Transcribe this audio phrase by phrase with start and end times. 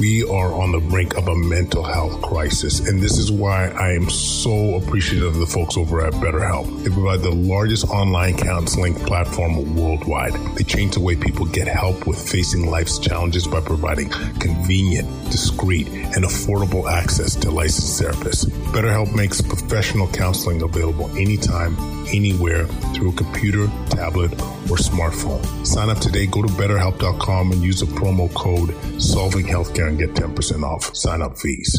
[0.00, 2.88] we are on the brink of a mental health crisis.
[2.88, 6.82] And this is why I am so appreciative of the folks over at BetterHelp.
[6.82, 10.32] They provide the largest online counseling platform worldwide.
[10.56, 14.08] They change the way people get help with facing life's challenges by providing
[14.40, 18.46] convenient, discreet, and affordable access to licensed therapists.
[18.72, 21.76] BetterHelp makes professional counseling available anytime,
[22.08, 24.32] anywhere through a computer, tablet,
[24.70, 25.44] or smartphone.
[25.66, 26.26] Sign up today.
[26.26, 31.20] Go to betterhelp.com and use the promo code Solving Healthcare and get 10% off sign
[31.20, 31.78] up fees.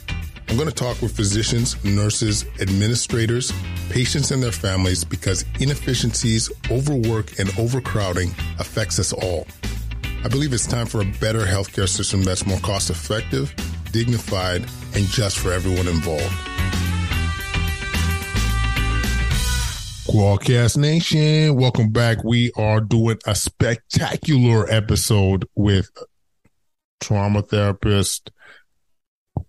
[0.51, 3.53] I'm going to talk with physicians, nurses, administrators,
[3.89, 9.47] patients, and their families because inefficiencies, overwork, and overcrowding affects us all.
[10.25, 13.55] I believe it's time for a better healthcare system that's more cost effective,
[13.93, 16.35] dignified, and just for everyone involved.
[20.05, 22.25] Quadcast Nation, welcome back.
[22.25, 25.89] We are doing a spectacular episode with
[26.99, 28.31] trauma therapist,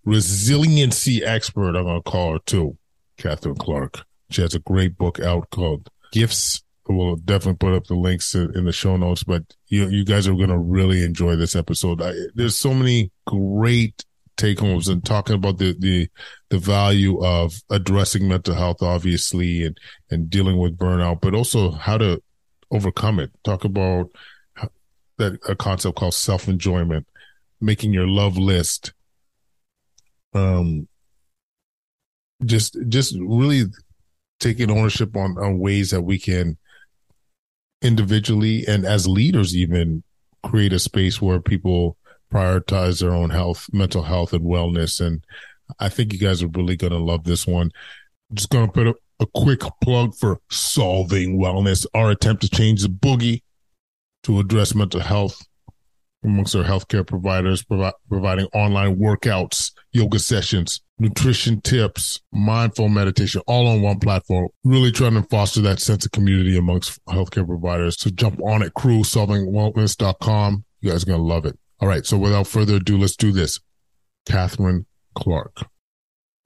[0.05, 2.77] resiliency expert, I'm going to call her too,
[3.17, 4.05] Catherine Clark.
[4.31, 6.63] She has a great book out called Gifts.
[6.89, 10.35] We'll definitely put up the links in the show notes, but you you guys are
[10.35, 12.03] going to really enjoy this episode.
[12.03, 14.05] I, there's so many great
[14.37, 16.09] take homes and talking about the, the,
[16.49, 19.79] the value of addressing mental health, obviously, and,
[20.11, 22.23] and dealing with burnout, but also how to
[22.71, 23.31] overcome it.
[23.45, 24.11] Talk about
[25.19, 27.07] that a concept called self enjoyment,
[27.61, 28.93] making your love list,
[30.35, 30.89] um,
[32.45, 33.65] just just really
[34.41, 36.57] taking ownership on on ways that we can
[37.83, 40.03] individually and as leaders even
[40.43, 41.97] create a space where people
[42.33, 45.05] prioritize their own health, mental health and wellness.
[45.05, 45.25] And
[45.79, 47.71] I think you guys are really going to love this one.
[48.33, 52.83] just going to put a, a quick plug for solving wellness, our attempt to change
[52.83, 53.43] the boogie
[54.25, 55.43] to address mental health
[56.25, 63.67] amongst our healthcare providers, provi- providing online workouts, yoga sessions, nutrition tips, mindful meditation, all
[63.67, 64.49] on one platform.
[64.65, 68.01] Really trying to foster that sense of community amongst healthcare providers.
[68.01, 70.65] So jump on it, crew, solvingwellness.com.
[70.81, 71.59] You guys are going to love it.
[71.81, 72.07] All right.
[72.07, 73.59] So without further ado, let's do this.
[74.27, 75.67] Catherine Clark.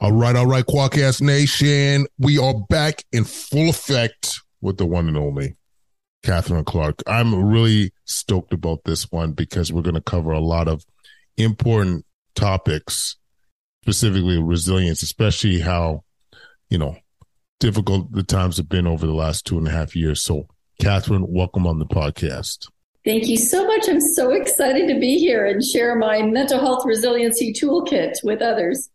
[0.01, 0.35] All right.
[0.35, 0.65] All right.
[0.65, 2.07] Quadcast Nation.
[2.19, 5.57] We are back in full effect with the one and only
[6.27, 7.05] Catherine Clark.
[7.07, 10.85] I'm really stoked about this one because we're going to cover a lot of
[11.37, 12.05] important
[12.35, 13.17] topics,
[13.83, 16.03] specifically resilience, especially how,
[16.69, 16.97] you know,
[17.61, 20.21] difficult the times have been over the last two and a half years.
[20.21, 20.49] So,
[20.81, 22.67] Catherine, welcome on the podcast.
[23.05, 23.89] Thank you so much.
[23.89, 28.91] I'm so excited to be here and share my mental health resiliency toolkit with others.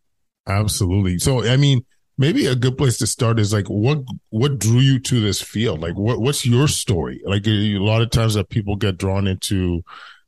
[0.48, 1.18] Absolutely.
[1.18, 1.86] So, I mean,
[2.22, 4.00] maybe a good place to start is like what
[4.30, 5.82] what drew you to this field?
[5.82, 7.22] Like what what's your story?
[7.26, 9.84] Like a lot of times that people get drawn into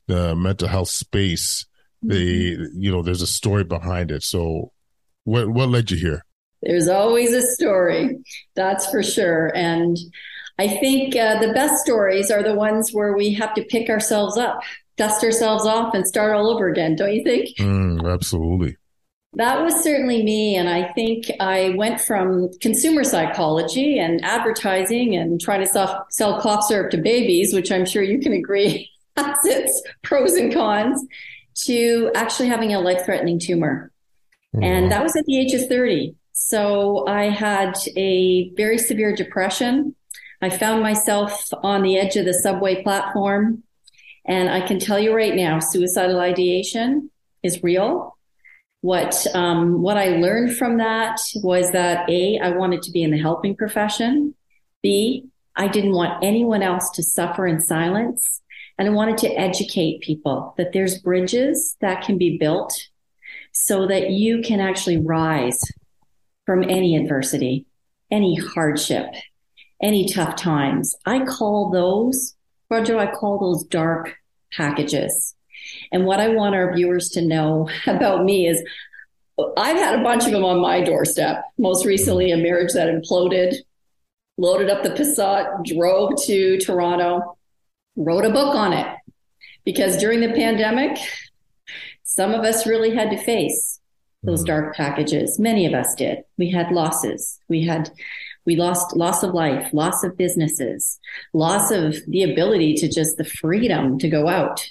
[0.06, 1.66] the mental health space
[2.04, 2.64] they mm-hmm.
[2.80, 4.22] you know there's a story behind it.
[4.22, 4.72] So
[5.24, 6.24] what what led you here?
[6.62, 8.18] There's always a story
[8.54, 9.50] that's for sure.
[9.54, 9.96] And
[10.56, 14.36] i think uh, the best stories are the ones where we have to pick ourselves
[14.36, 14.60] up
[14.96, 17.48] dust ourselves off and start all over again don't you think?
[17.58, 18.76] Mm, absolutely
[19.36, 20.56] that was certainly me.
[20.56, 26.40] And I think I went from consumer psychology and advertising and trying to sell, sell
[26.40, 31.04] cough syrup to babies, which I'm sure you can agree has its pros and cons,
[31.54, 33.92] to actually having a life threatening tumor.
[34.54, 34.64] Mm-hmm.
[34.64, 36.14] And that was at the age of 30.
[36.32, 39.94] So I had a very severe depression.
[40.42, 43.62] I found myself on the edge of the subway platform.
[44.26, 47.10] And I can tell you right now, suicidal ideation
[47.42, 48.13] is real.
[48.84, 53.12] What um, what I learned from that was that a I wanted to be in
[53.12, 54.34] the helping profession.
[54.82, 55.24] B
[55.56, 58.42] I didn't want anyone else to suffer in silence,
[58.76, 62.72] and I wanted to educate people that there's bridges that can be built
[63.52, 65.60] so that you can actually rise
[66.44, 67.66] from any adversity.
[68.10, 69.06] any hardship,
[69.82, 72.34] any tough times, I call those,
[72.70, 74.16] Roger, I call those dark
[74.52, 75.33] packages.
[75.94, 78.62] And what I want our viewers to know about me is
[79.56, 81.44] I've had a bunch of them on my doorstep.
[81.56, 83.54] Most recently, a marriage that imploded,
[84.36, 87.36] loaded up the Passat, drove to Toronto,
[87.96, 88.86] wrote a book on it.
[89.64, 90.98] Because during the pandemic,
[92.02, 93.80] some of us really had to face
[94.24, 94.46] those mm-hmm.
[94.46, 95.38] dark packages.
[95.38, 96.24] Many of us did.
[96.36, 97.38] We had losses.
[97.48, 97.90] We had,
[98.44, 100.98] we lost loss of life, loss of businesses,
[101.32, 104.68] loss of the ability to just the freedom to go out.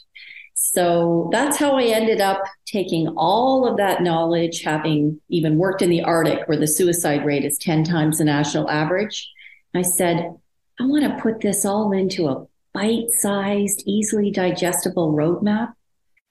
[0.74, 5.92] So that's how I ended up taking all of that knowledge, having even worked in
[5.92, 9.31] the Arctic where the suicide rate is 10 times the national average.
[9.75, 10.36] I said,
[10.80, 15.74] I want to put this all into a bite sized, easily digestible roadmap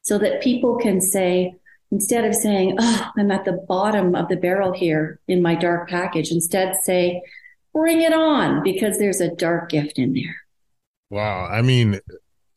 [0.01, 1.55] so that people can say,
[1.93, 5.89] instead of saying, Oh, I'm at the bottom of the barrel here in my dark
[5.89, 7.23] package, instead say,
[7.73, 10.37] Bring it on because there's a dark gift in there.
[11.11, 11.47] Wow.
[11.47, 12.01] I mean,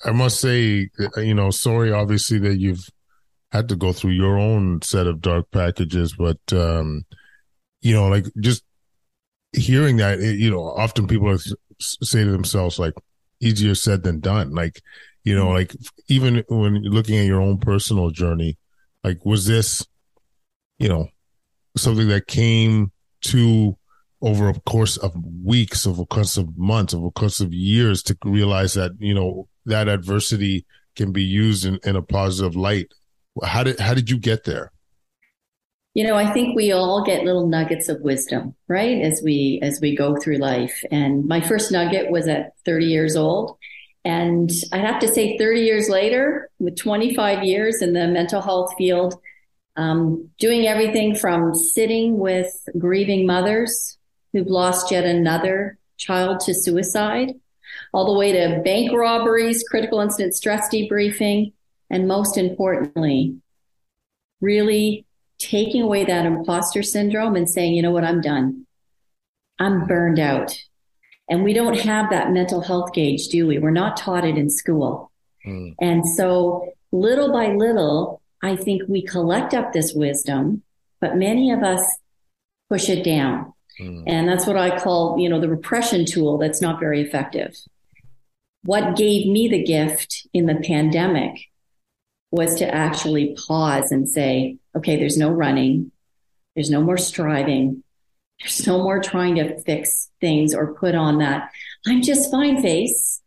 [0.05, 2.87] I must say, you know, sorry, obviously, that you've
[3.51, 7.05] had to go through your own set of dark packages, but, um,
[7.81, 8.63] you know, like just
[9.53, 11.35] hearing that, you know, often people
[11.79, 12.93] say to themselves, like,
[13.41, 14.51] easier said than done.
[14.51, 14.81] Like,
[15.23, 15.75] you know, like
[16.07, 18.57] even when looking at your own personal journey,
[19.03, 19.85] like was this,
[20.79, 21.07] you know,
[21.77, 22.91] something that came
[23.21, 23.77] to
[24.21, 25.13] over a course of
[25.43, 29.13] weeks, over a course of months, over a course of years to realize that, you
[29.13, 30.65] know, that adversity
[30.95, 32.93] can be used in, in a positive light.
[33.43, 34.71] How did how did you get there?
[35.93, 39.01] You know, I think we all get little nuggets of wisdom, right?
[39.01, 40.81] As we as we go through life.
[40.91, 43.57] And my first nugget was at 30 years old
[44.05, 48.75] and I'd have to say, 30 years later, with 25 years in the mental health
[48.77, 49.15] field,
[49.75, 53.97] um, doing everything from sitting with grieving mothers
[54.31, 57.33] who've lost yet another child to suicide,
[57.93, 61.53] all the way to bank robberies, critical incident stress debriefing,
[61.89, 63.37] and most importantly,
[64.41, 65.05] really
[65.39, 68.65] taking away that imposter syndrome and saying, you know what, I'm done.
[69.59, 70.57] I'm burned out.
[71.29, 73.57] And we don't have that mental health gauge, do we?
[73.57, 75.11] We're not taught it in school.
[75.45, 75.75] Mm.
[75.81, 80.63] And so little by little, I think we collect up this wisdom,
[81.01, 81.81] but many of us
[82.69, 83.53] push it down.
[83.79, 84.03] Mm.
[84.07, 87.57] And that's what I call, you know, the repression tool that's not very effective.
[88.63, 91.49] What gave me the gift in the pandemic
[92.31, 95.91] was to actually pause and say, okay, there's no running.
[96.55, 97.83] There's no more striving.
[98.41, 101.49] There's no more trying to fix things or put on that
[101.87, 103.21] I'm just fine face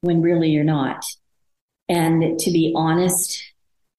[0.00, 1.04] when really you're not.
[1.88, 3.52] And to be honest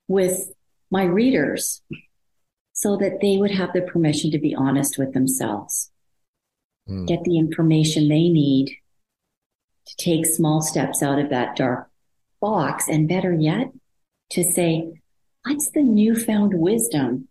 [0.08, 0.52] with
[0.92, 1.82] my readers
[2.78, 5.90] so that they would have the permission to be honest with themselves,
[6.88, 7.08] mm.
[7.08, 8.78] get the information they need
[9.88, 11.90] to take small steps out of that dark
[12.40, 12.88] box.
[12.88, 13.72] And better yet,
[14.30, 15.02] to say,
[15.44, 17.28] what's the newfound wisdom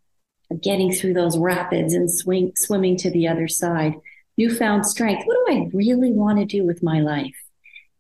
[0.51, 3.95] of getting through those rapids and swing, swimming to the other side.
[4.37, 5.25] Newfound strength.
[5.27, 7.37] What do I really want to do with my life?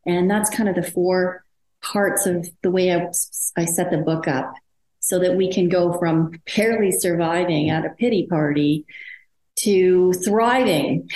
[0.04, 1.44] And that's kind of the four
[1.80, 3.08] parts of the way I,
[3.56, 4.52] I set the book up
[5.06, 8.84] so that we can go from barely surviving at a pity party
[9.54, 11.08] to thriving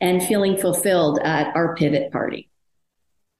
[0.00, 2.48] and feeling fulfilled at our pivot party.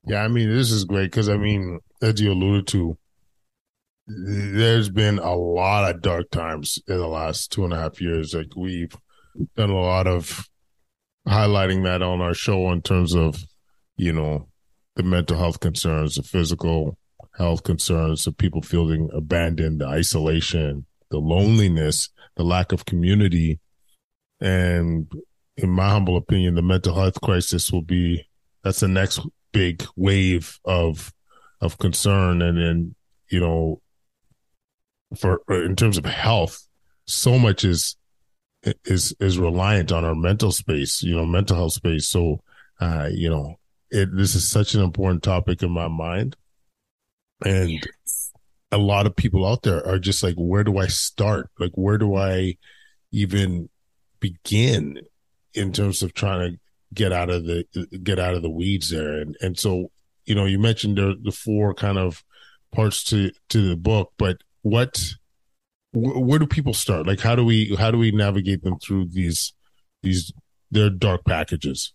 [0.05, 2.99] Yeah, I mean, this is great because I mean, as you alluded to,
[4.07, 8.35] there's been a lot of dark times in the last two and a half years.
[8.35, 8.95] Like we've
[9.57, 10.47] done a lot of
[11.27, 13.43] highlighting that on our show in terms of,
[13.97, 14.47] you know,
[14.97, 16.99] the mental health concerns, the physical
[17.37, 23.61] health concerns of people feeling abandoned, the isolation, the loneliness, the lack of community.
[24.41, 25.11] And
[25.57, 28.27] in my humble opinion, the mental health crisis will be
[28.63, 29.21] that's the next
[29.53, 31.13] big wave of
[31.61, 32.95] of concern and then
[33.29, 33.81] you know
[35.17, 36.67] for in terms of health,
[37.07, 37.97] so much is
[38.85, 42.09] is is reliant on our mental space, you know, mental health space.
[42.09, 42.43] So,
[42.81, 43.59] uh, you know,
[43.91, 46.37] it this is such an important topic in my mind,
[47.45, 48.33] and yes.
[48.73, 51.51] a lot of people out there are just like, where do I start?
[51.59, 52.57] Like, where do I
[53.13, 53.69] even
[54.21, 55.01] begin
[55.55, 56.59] in terms of trying to
[56.93, 57.65] get out of the
[58.03, 59.21] get out of the weeds there?
[59.21, 59.91] And and so,
[60.25, 62.23] you know, you mentioned the the four kind of
[62.73, 65.01] parts to to the book, but what
[65.93, 69.53] where do people start like how do we how do we navigate them through these
[70.03, 70.33] these
[70.71, 71.93] their dark packages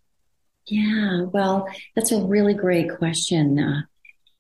[0.68, 3.82] yeah well that's a really great question uh,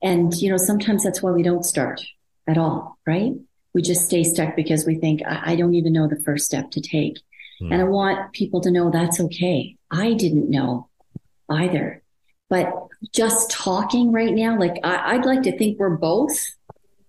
[0.05, 2.01] and you know sometimes that's why we don't start
[2.47, 3.33] at all right
[3.73, 6.71] we just stay stuck because we think I, I don't even know the first step
[6.71, 7.17] to take
[7.59, 7.71] Hmm.
[7.71, 9.77] And I want people to know that's okay.
[9.91, 10.89] I didn't know
[11.49, 12.01] either.
[12.49, 12.71] But
[13.13, 16.37] just talking right now, like I, would like to think we're both,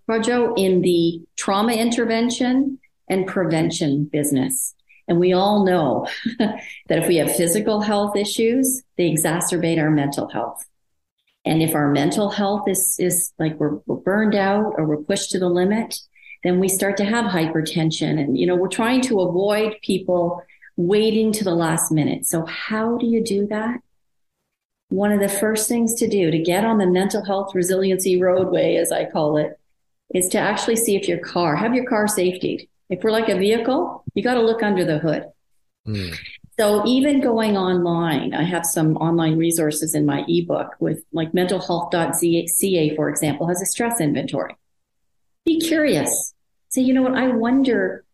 [0.08, 4.74] Kwadwo, in the trauma intervention and prevention business.
[5.08, 10.28] And we all know that if we have physical health issues, they exacerbate our mental
[10.28, 10.64] health.
[11.46, 15.30] And if our mental health is, is like we're, we're burned out or we're pushed
[15.30, 15.96] to the limit,
[16.42, 18.20] then we start to have hypertension.
[18.20, 20.42] And, you know, we're trying to avoid people
[20.76, 22.26] waiting to the last minute.
[22.26, 23.78] So how do you do that?
[24.88, 28.76] One of the first things to do to get on the mental health resiliency roadway,
[28.76, 29.58] as I call it,
[30.14, 32.68] is to actually see if your car, have your car safety.
[32.90, 35.24] If we're like a vehicle, you got to look under the hood.
[35.86, 36.16] Mm.
[36.58, 42.96] So even going online, I have some online resources in my ebook with like mentalhealth.ca,
[42.96, 44.56] for example, has a stress inventory.
[45.44, 46.32] Be curious.
[46.70, 47.14] Say, you know what?
[47.14, 48.04] I wonder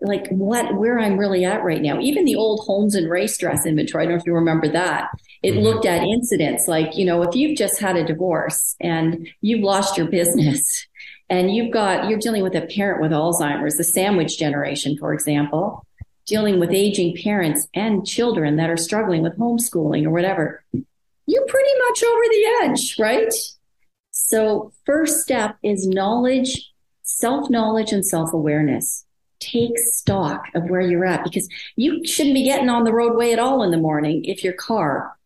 [0.00, 2.00] like what where I'm really at right now.
[2.00, 5.10] Even the old Holmes and Rahe stress inventory, I don't know if you remember that.
[5.42, 5.62] It mm-hmm.
[5.62, 9.98] looked at incidents like, you know, if you've just had a divorce and you've lost
[9.98, 10.86] your business
[11.28, 15.84] and you've got you're dealing with a parent with Alzheimer's, the sandwich generation, for example,
[16.30, 20.64] dealing with aging parents and children that are struggling with homeschooling or whatever,
[21.26, 23.34] you're pretty much over the edge, right?
[24.12, 26.72] So, first step is knowledge,
[27.02, 29.04] self knowledge, and self awareness.
[29.40, 33.38] Take stock of where you're at because you shouldn't be getting on the roadway at
[33.38, 35.16] all in the morning if your car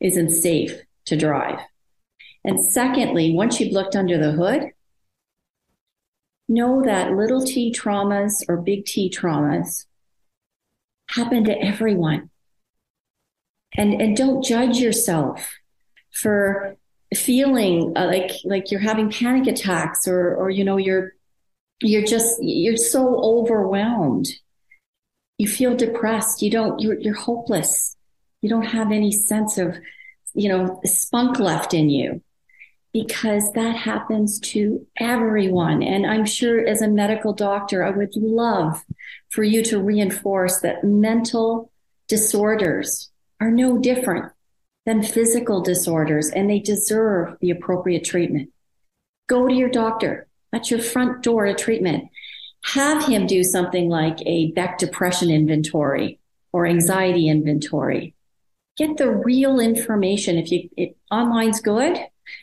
[0.00, 1.60] isn't safe to drive.
[2.44, 4.72] And secondly, once you've looked under the hood,
[6.48, 9.86] know that little t traumas or big T traumas
[11.12, 12.30] happen to everyone.
[13.76, 15.54] And, and don't judge yourself
[16.12, 16.76] for
[17.14, 21.12] feeling uh, like like you're having panic attacks or or you know you're
[21.80, 24.28] you're just you're so overwhelmed.
[25.38, 26.42] You feel depressed.
[26.42, 27.96] You don't you're, you're hopeless.
[28.42, 29.76] You don't have any sense of
[30.34, 32.22] you know spunk left in you
[32.92, 35.82] because that happens to everyone.
[35.82, 38.84] And I'm sure as a medical doctor, I would love
[39.30, 41.70] for you to reinforce that mental
[42.08, 44.30] disorders are no different
[44.84, 48.50] than physical disorders and they deserve the appropriate treatment.
[49.28, 50.26] Go to your doctor.
[50.50, 52.10] That's your front door to treatment.
[52.64, 56.20] Have him do something like a Beck depression inventory
[56.52, 58.14] or anxiety inventory.
[58.76, 60.36] Get the real information.
[60.36, 61.98] If you, online's good,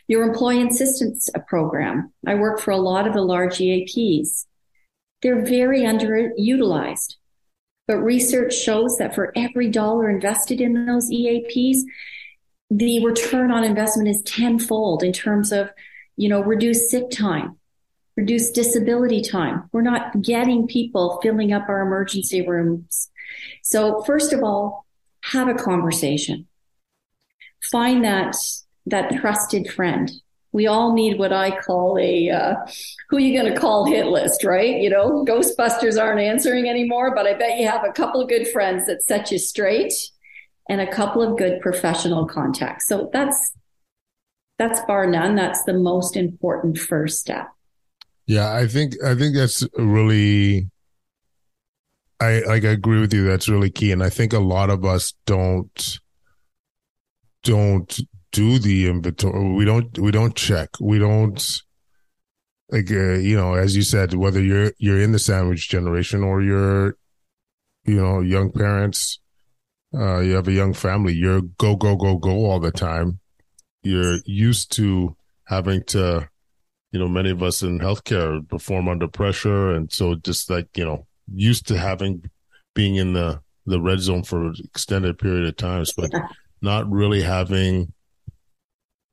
[0.08, 2.12] your employee assistance program.
[2.26, 4.46] I work for a lot of the large EAPs.
[5.22, 7.14] They're very underutilized.
[7.86, 11.78] But research shows that for every dollar invested in those EAPs,
[12.70, 15.70] the return on investment is tenfold in terms of,
[16.16, 17.58] you know, reduced sick time,
[18.16, 19.68] reduced disability time.
[19.72, 23.10] We're not getting people filling up our emergency rooms.
[23.62, 24.86] So first of all,
[25.24, 26.46] have a conversation.
[27.60, 28.36] Find that
[28.86, 30.10] that trusted friend.
[30.52, 32.54] We all need what I call a uh,
[33.08, 34.80] who you going to call hit list, right?
[34.80, 38.48] You know, Ghostbusters aren't answering anymore, but I bet you have a couple of good
[38.48, 39.92] friends that set you straight
[40.68, 42.88] and a couple of good professional contacts.
[42.88, 43.52] So that's
[44.58, 45.36] that's bar none.
[45.36, 47.48] That's the most important first step.
[48.26, 50.68] Yeah, I think I think that's really
[52.20, 53.24] I like I agree with you.
[53.24, 55.98] That's really key, and I think a lot of us don't
[57.42, 57.98] don't
[58.32, 59.52] do the inventory.
[59.54, 60.70] We don't we don't check.
[60.80, 61.42] We don't
[62.70, 66.42] like uh, you know, as you said, whether you're you're in the sandwich generation or
[66.42, 66.96] you're
[67.84, 69.20] you know young parents,
[69.94, 71.14] uh, you have a young family.
[71.14, 73.18] You're go go go go all the time.
[73.82, 76.28] You're used to having to,
[76.92, 80.84] you know, many of us in healthcare perform under pressure, and so just like you
[80.84, 82.30] know, used to having
[82.74, 86.10] being in the the red zone for extended period of times, but
[86.62, 87.92] not really having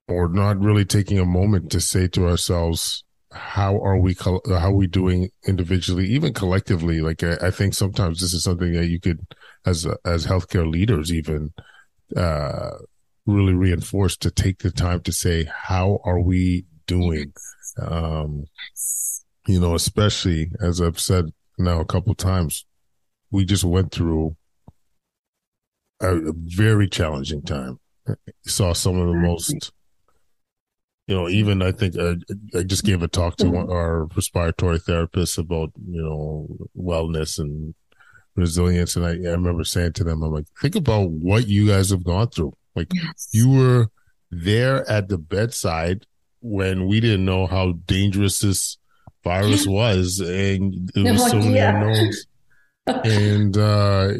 [0.08, 4.74] or not really taking a moment to say to ourselves, how are we, how are
[4.74, 7.02] we doing individually, even collectively?
[7.02, 9.20] Like, I, I think sometimes this is something that you could,
[9.66, 11.54] as, as healthcare leaders, even,
[12.16, 12.72] uh,
[13.26, 17.34] really reinforce to take the time to say, how are we doing?
[17.80, 18.46] Um,
[19.46, 21.26] you know, especially as I've said
[21.58, 22.66] now a couple times,
[23.30, 24.38] we just went through
[26.02, 27.80] a, a very challenging time.
[28.46, 29.74] Saw some of the most
[31.08, 32.16] you know, even I think I,
[32.58, 33.72] I just gave a talk to mm-hmm.
[33.72, 36.48] our respiratory therapist about, you know,
[36.78, 37.74] wellness and
[38.36, 38.98] resilience.
[38.98, 42.04] And I, I remember saying to them, I'm like, think about what you guys have
[42.04, 42.54] gone through.
[42.76, 43.30] Like yes.
[43.32, 43.88] you were
[44.32, 46.06] there at the bedside
[46.42, 48.78] when we didn't know how dangerous this
[49.24, 52.28] virus was and there was so many unknowns.
[52.88, 54.12] and, uh,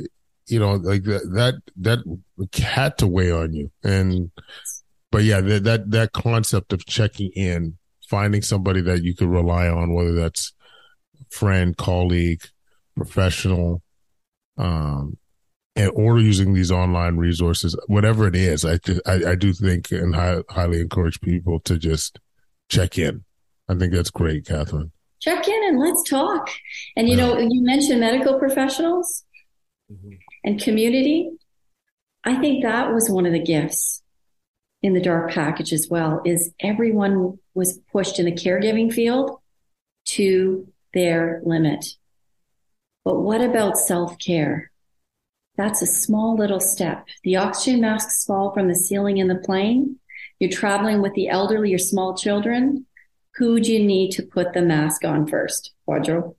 [0.48, 2.04] you know, like that, that,
[2.38, 3.70] that had to weigh on you.
[3.84, 4.32] And,
[5.12, 7.78] but yeah, that, that, that concept of checking in,
[8.10, 10.54] finding somebody that you could rely on, whether that's
[11.30, 12.42] friend, colleague,
[12.96, 13.82] professional,
[14.58, 15.18] um,
[15.76, 20.16] and or using these online resources, whatever it is, I, I, I do think and
[20.16, 22.20] hi, highly encourage people to just
[22.70, 23.24] check in.
[23.70, 24.92] I think that's great, Catherine.
[25.20, 26.50] Check in and let's talk.
[26.96, 27.28] And you yeah.
[27.28, 29.24] know, you mentioned medical professionals
[29.92, 30.16] mm-hmm.
[30.44, 31.30] and community.
[32.24, 34.02] I think that was one of the gifts
[34.82, 39.40] in the dark package as well is everyone was pushed in the caregiving field
[40.06, 41.86] to their limit.
[43.04, 44.72] But what about self-care?
[45.56, 47.08] That's a small little step.
[47.24, 49.98] The oxygen masks fall from the ceiling in the plane.
[50.40, 52.86] You're traveling with the elderly or small children.
[53.36, 56.36] Who do you need to put the mask on first, Kwadwo?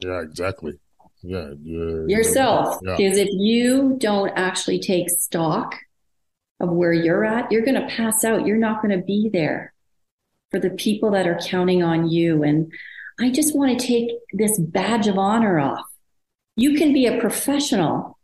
[0.00, 0.78] Yeah, exactly.
[1.22, 2.78] Yeah, yeah yourself.
[2.82, 2.96] Yeah.
[2.96, 5.76] Because if you don't actually take stock
[6.64, 8.46] of where you're at, you're going to pass out.
[8.46, 9.72] You're not going to be there
[10.50, 12.42] for the people that are counting on you.
[12.42, 12.72] And
[13.20, 15.86] I just want to take this badge of honor off.
[16.56, 18.18] You can be a professional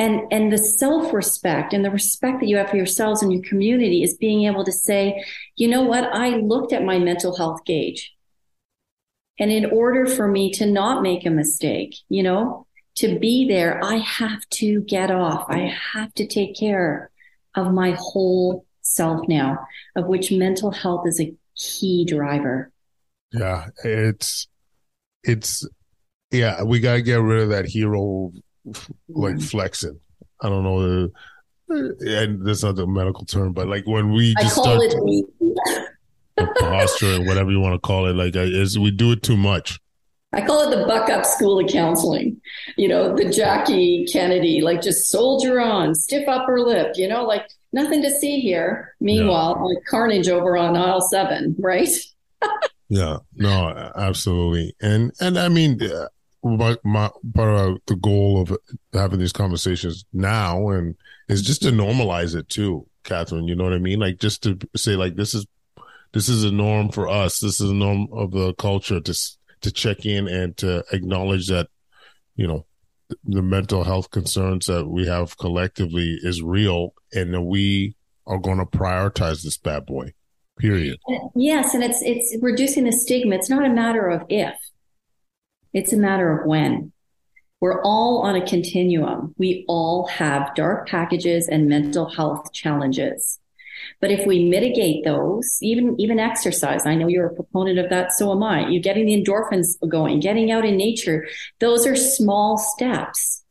[0.00, 4.02] and and the self-respect and the respect that you have for yourselves and your community
[4.02, 5.22] is being able to say
[5.56, 8.12] you know what i looked at my mental health gauge
[9.38, 13.82] and in order for me to not make a mistake you know to be there
[13.84, 17.10] i have to get off i have to take care
[17.54, 19.58] of my whole self now
[19.96, 22.70] of which mental health is a key driver
[23.32, 24.48] yeah it's
[25.22, 25.66] it's
[26.30, 28.32] yeah we got to get rid of that hero
[29.08, 29.50] like mm.
[29.50, 29.98] flexing.
[30.42, 31.10] I don't know,
[31.70, 34.92] uh, and that's not the medical term, but like when we just start it
[36.36, 39.36] the posture and whatever you want to call it, like is we do it too
[39.36, 39.78] much.
[40.32, 42.40] I call it the buck up school of counseling.
[42.76, 47.48] You know, the Jackie Kennedy, like just soldier on, stiff upper lip, you know, like
[47.72, 48.94] nothing to see here.
[49.00, 49.64] Meanwhile, yeah.
[49.64, 51.88] like carnage over on aisle seven, right?
[52.88, 54.74] yeah, no, absolutely.
[54.80, 56.06] And, and I mean, uh,
[56.44, 58.56] my, my part of the goal of
[58.92, 60.94] having these conversations now and
[61.28, 63.48] is just to normalize it too, Catherine.
[63.48, 63.98] You know what I mean?
[63.98, 65.46] Like just to say like this is
[66.12, 67.38] this is a norm for us.
[67.38, 69.14] This is a norm of the culture to
[69.62, 71.68] to check in and to acknowledge that
[72.36, 72.66] you know
[73.24, 77.96] the mental health concerns that we have collectively is real and that we
[78.26, 80.12] are going to prioritize this bad boy
[80.58, 80.98] period
[81.34, 84.54] yes and it's it's reducing the stigma it's not a matter of if
[85.72, 86.92] it's a matter of when.
[87.60, 89.34] We're all on a continuum.
[89.38, 93.38] We all have dark packages and mental health challenges.
[94.00, 98.12] But if we mitigate those, even, even exercise, I know you're a proponent of that.
[98.12, 98.68] So am I.
[98.68, 101.26] You're getting the endorphins going, getting out in nature.
[101.58, 103.44] Those are small steps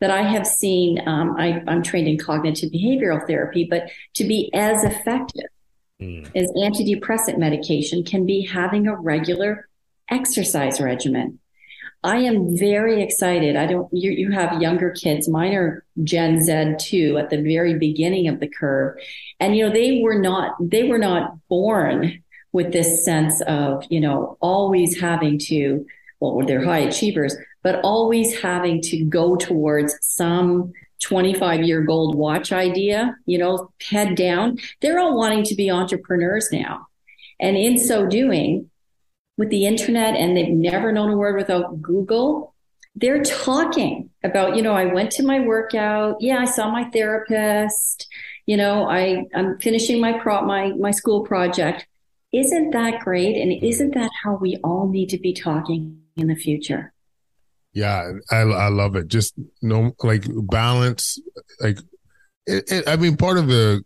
[0.00, 1.06] that I have seen.
[1.06, 5.46] Um, I, am trained in cognitive behavioral therapy, but to be as effective
[6.00, 6.28] mm.
[6.34, 9.68] as antidepressant medication can be having a regular
[10.10, 11.38] exercise regimen.
[12.06, 13.56] I am very excited.
[13.56, 15.28] I don't, you, you have younger kids.
[15.28, 18.96] Mine are Gen Z too at the very beginning of the curve.
[19.40, 24.00] And, you know, they were not, they were not born with this sense of, you
[24.00, 25.84] know, always having to,
[26.20, 32.52] well, they're high achievers, but always having to go towards some 25 year gold watch
[32.52, 34.58] idea, you know, head down.
[34.80, 36.86] They're all wanting to be entrepreneurs now.
[37.40, 38.70] And in so doing,
[39.36, 42.54] with the internet and they've never known a word without Google,
[42.94, 46.16] they're talking about, you know, I went to my workout.
[46.20, 48.08] Yeah, I saw my therapist.
[48.46, 51.86] You know, I, I'm finishing my pro, my, my school project.
[52.32, 53.36] Isn't that great?
[53.36, 56.92] And isn't that how we all need to be talking in the future?
[57.74, 59.08] Yeah, I, I love it.
[59.08, 61.18] Just no, like balance.
[61.60, 61.78] Like,
[62.46, 63.84] it, it, I mean, part of the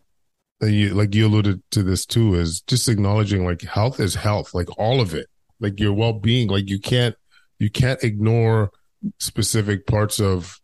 [0.61, 5.01] like you alluded to this too, is just acknowledging like health is health, like all
[5.01, 5.30] of it
[5.61, 7.15] like your well-being like you can't
[7.59, 8.71] you can't ignore
[9.19, 10.61] specific parts of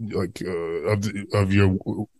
[0.00, 1.76] like uh, of of your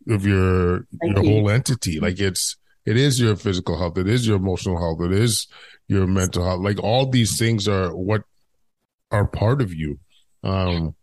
[0.09, 1.99] of your your whole entity.
[1.99, 5.47] Like it's it is your physical health it is your emotional health it is
[5.89, 6.61] your mental health.
[6.61, 8.23] Like all these things are what
[9.11, 9.99] are part of you.
[10.43, 10.95] Um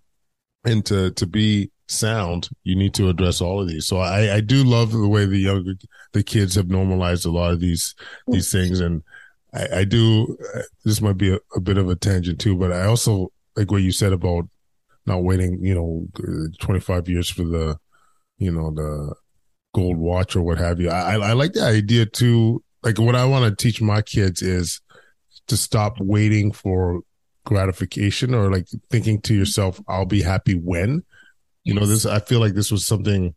[0.65, 3.87] and to to be sound you need to address all of these.
[3.87, 5.73] So i i do love the way the younger
[6.13, 7.95] the kids have normalized a lot of these
[8.27, 8.79] these things.
[8.79, 9.03] And
[9.57, 10.37] I, I do.
[10.55, 13.71] Uh, this might be a, a, bit of a tangent too, but I also like
[13.71, 14.47] what you said about
[15.05, 15.59] not waiting.
[15.63, 17.77] You know, twenty five years for the,
[18.37, 19.15] you know, the
[19.73, 20.89] gold watch or what have you.
[20.89, 22.63] I, I like the idea too.
[22.83, 24.79] Like what I want to teach my kids is
[25.47, 27.01] to stop waiting for
[27.45, 31.03] gratification or like thinking to yourself, "I'll be happy when."
[31.63, 33.33] You know, this I feel like this was something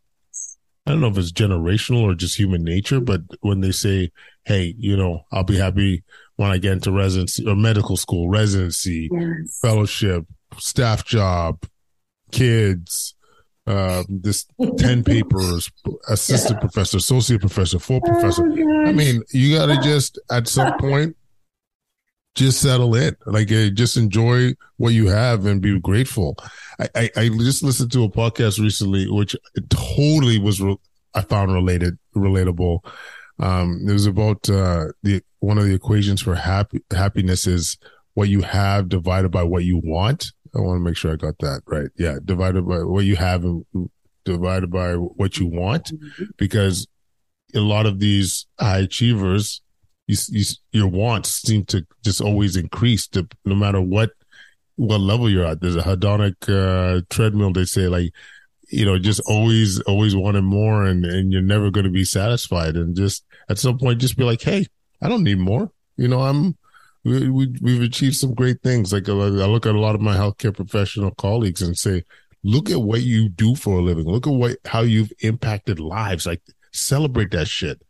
[0.85, 4.11] I don't know if it's generational or just human nature, but when they say,
[4.45, 6.03] Hey, you know, I'll be happy
[6.37, 9.59] when I get into residency or medical school, residency, yes.
[9.61, 10.25] fellowship,
[10.57, 11.63] staff job,
[12.31, 13.15] kids,
[13.67, 14.47] uh, this
[14.79, 15.71] 10 papers,
[16.09, 16.61] assistant yeah.
[16.61, 18.43] professor, associate professor, full professor.
[18.43, 21.15] Oh, I mean, you got to just at some point
[22.35, 26.37] just settle in, like uh, just enjoy what you have and be grateful.
[26.79, 29.35] I, I, I just listened to a podcast recently, which
[29.69, 30.77] totally was, re-
[31.13, 32.85] I found related, relatable.
[33.39, 37.77] Um, it was about, uh, the, one of the equations for happy, happiness is
[38.13, 40.31] what you have divided by what you want.
[40.55, 41.89] I want to make sure I got that right.
[41.97, 42.17] Yeah.
[42.23, 43.65] Divided by what you have and
[44.23, 46.25] divided by what you want, mm-hmm.
[46.37, 46.87] because
[47.53, 49.61] a lot of these high achievers,
[50.07, 54.11] you, you, your wants seem to just always increase to, no matter what,
[54.75, 55.61] what level you're at.
[55.61, 57.53] There's a hedonic, uh, treadmill.
[57.53, 58.13] They say like,
[58.69, 62.75] you know, just always, always wanting more and, and you're never going to be satisfied.
[62.75, 64.65] And just at some point, just be like, Hey,
[65.01, 65.71] I don't need more.
[65.97, 66.57] You know, I'm,
[67.03, 68.93] we, we, we've achieved some great things.
[68.93, 72.03] Like I look at a lot of my healthcare professional colleagues and say,
[72.43, 74.05] look at what you do for a living.
[74.05, 76.25] Look at what, how you've impacted lives.
[76.25, 77.81] Like celebrate that shit.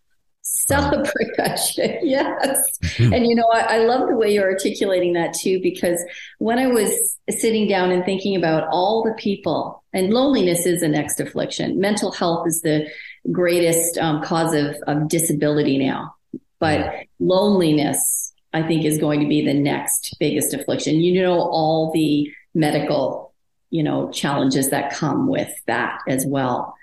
[0.71, 1.59] Celebrate that.
[2.03, 2.79] Yes.
[2.79, 3.13] Mm-hmm.
[3.13, 6.03] And you know, I, I love the way you're articulating that too, because
[6.39, 10.87] when I was sitting down and thinking about all the people and loneliness is the
[10.87, 11.79] next affliction.
[11.79, 12.87] Mental health is the
[13.31, 16.15] greatest um, cause of, of disability now,
[16.59, 20.99] but loneliness, I think is going to be the next biggest affliction.
[20.99, 23.33] You know, all the medical,
[23.69, 26.75] you know, challenges that come with that as well.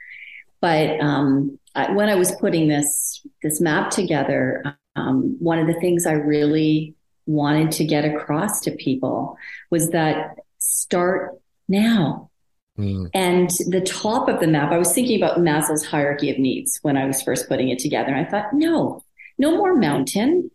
[0.61, 5.81] But um, I, when I was putting this this map together, um, one of the
[5.81, 6.95] things I really
[7.27, 9.37] wanted to get across to people
[9.71, 11.39] was that start
[11.69, 12.31] now.
[12.79, 13.11] Mm.
[13.13, 16.97] And the top of the map, I was thinking about Maslow's hierarchy of needs when
[16.97, 18.13] I was first putting it together.
[18.13, 19.05] And I thought, no,
[19.37, 20.51] no more mountain,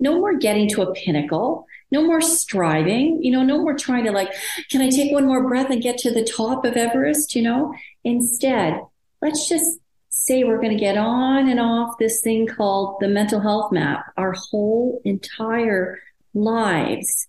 [0.00, 4.12] no more getting to a pinnacle, no more striving, you know, no more trying to
[4.12, 4.32] like,
[4.70, 7.74] can I take one more breath and get to the top of Everest, you know?
[8.04, 8.80] Instead,
[9.22, 9.78] let's just
[10.26, 14.12] say we're going to get on and off this thing called the mental health map
[14.16, 15.98] our whole entire
[16.34, 17.26] lives.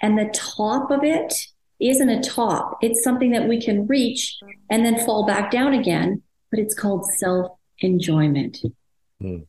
[0.00, 1.34] And the top of it
[1.80, 2.78] isn't a top.
[2.82, 4.38] It's something that we can reach
[4.70, 8.58] and then fall back down again, but it's called self enjoyment.
[9.22, 9.46] Mm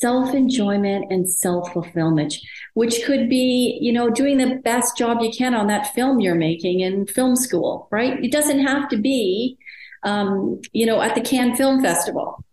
[0.00, 2.34] self enjoyment and self fulfillment,
[2.74, 6.34] which could be, you know, doing the best job you can on that film you're
[6.34, 8.22] making in film school, right?
[8.22, 9.56] It doesn't have to be,
[10.02, 12.44] um, you know, at the Cannes Film Festival.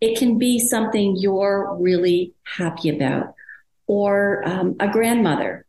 [0.00, 3.34] It can be something you're really happy about,
[3.86, 5.66] or um, a grandmother.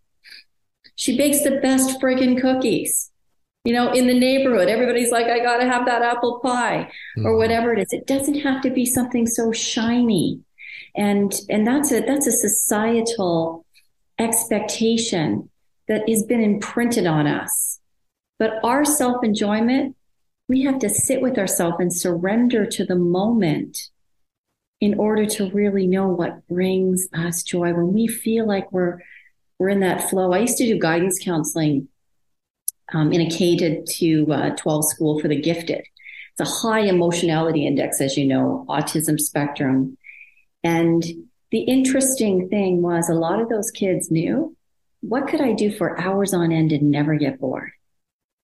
[0.95, 3.11] She bakes the best friggin' cookies.
[3.63, 7.37] You know, in the neighborhood, everybody's like, I gotta have that apple pie or mm-hmm.
[7.37, 7.91] whatever it is.
[7.91, 10.39] It doesn't have to be something so shiny
[10.97, 13.65] and and that's a that's a societal
[14.19, 15.49] expectation
[15.87, 17.79] that has been imprinted on us
[18.39, 19.95] but our self-enjoyment
[20.47, 23.89] we have to sit with ourselves and surrender to the moment
[24.79, 27.73] in order to really know what brings us joy.
[27.73, 28.99] When we feel like we're
[29.59, 31.87] we're in that flow i used to do guidance counseling
[32.93, 35.83] um, in a k to, to uh, 12 school for the gifted.
[36.39, 39.97] It's a high emotionality index as you know autism spectrum.
[40.63, 41.03] And
[41.51, 44.55] the interesting thing was a lot of those kids knew
[45.01, 47.71] what could I do for hours on end and never get bored?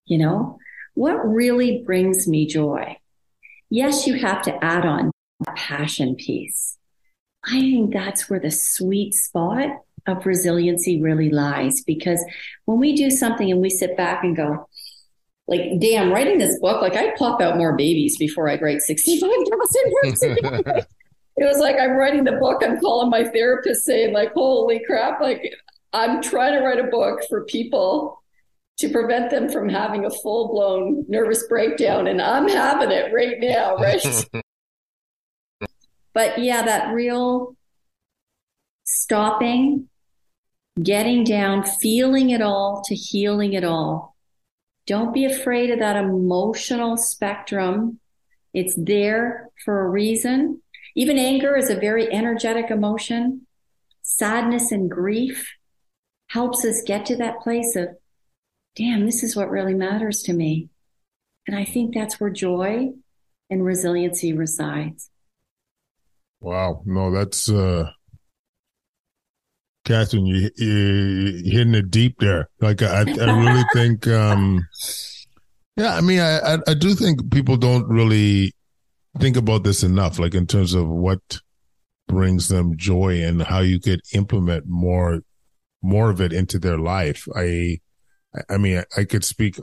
[0.05, 0.59] You know,
[0.93, 2.97] what really brings me joy?
[3.69, 5.11] Yes, you have to add on
[5.47, 6.77] a passion piece.
[7.45, 9.69] I think that's where the sweet spot
[10.05, 12.23] of resiliency really lies because
[12.65, 14.67] when we do something and we sit back and go,
[15.47, 19.93] like, damn, writing this book, like I pop out more babies before I'd write 65,000
[20.03, 20.23] words.
[21.35, 22.61] it was like I'm writing the book.
[22.63, 25.53] I'm calling my therapist saying, like, holy crap, like
[25.91, 28.22] I'm trying to write a book for people
[28.79, 32.07] to prevent them from having a full blown nervous breakdown.
[32.07, 34.25] And I'm having it right now, right?
[36.13, 37.55] but yeah, that real
[38.83, 39.89] stopping,
[40.81, 44.15] getting down, feeling it all to healing it all.
[44.85, 47.99] Don't be afraid of that emotional spectrum.
[48.53, 50.61] It's there for a reason.
[50.95, 53.47] Even anger is a very energetic emotion.
[54.01, 55.53] Sadness and grief
[56.27, 57.89] helps us get to that place of,
[58.75, 60.69] damn, this is what really matters to me.
[61.47, 62.89] And I think that's where joy
[63.49, 65.09] and resiliency resides.
[66.39, 66.81] Wow.
[66.85, 67.89] No, that's, uh,
[69.85, 72.49] Catherine, you, you hitting it deep there.
[72.61, 74.65] Like I, I really think, um,
[75.75, 78.53] Yeah, I mean, I, I, I do think people don't really
[79.19, 81.19] think about this enough, like in terms of what
[82.07, 85.21] brings them joy and how you could implement more
[85.81, 87.27] more of it into their life.
[87.35, 87.79] I
[88.49, 89.59] I mean, I, I could speak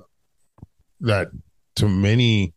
[1.01, 1.29] that
[1.77, 2.55] to many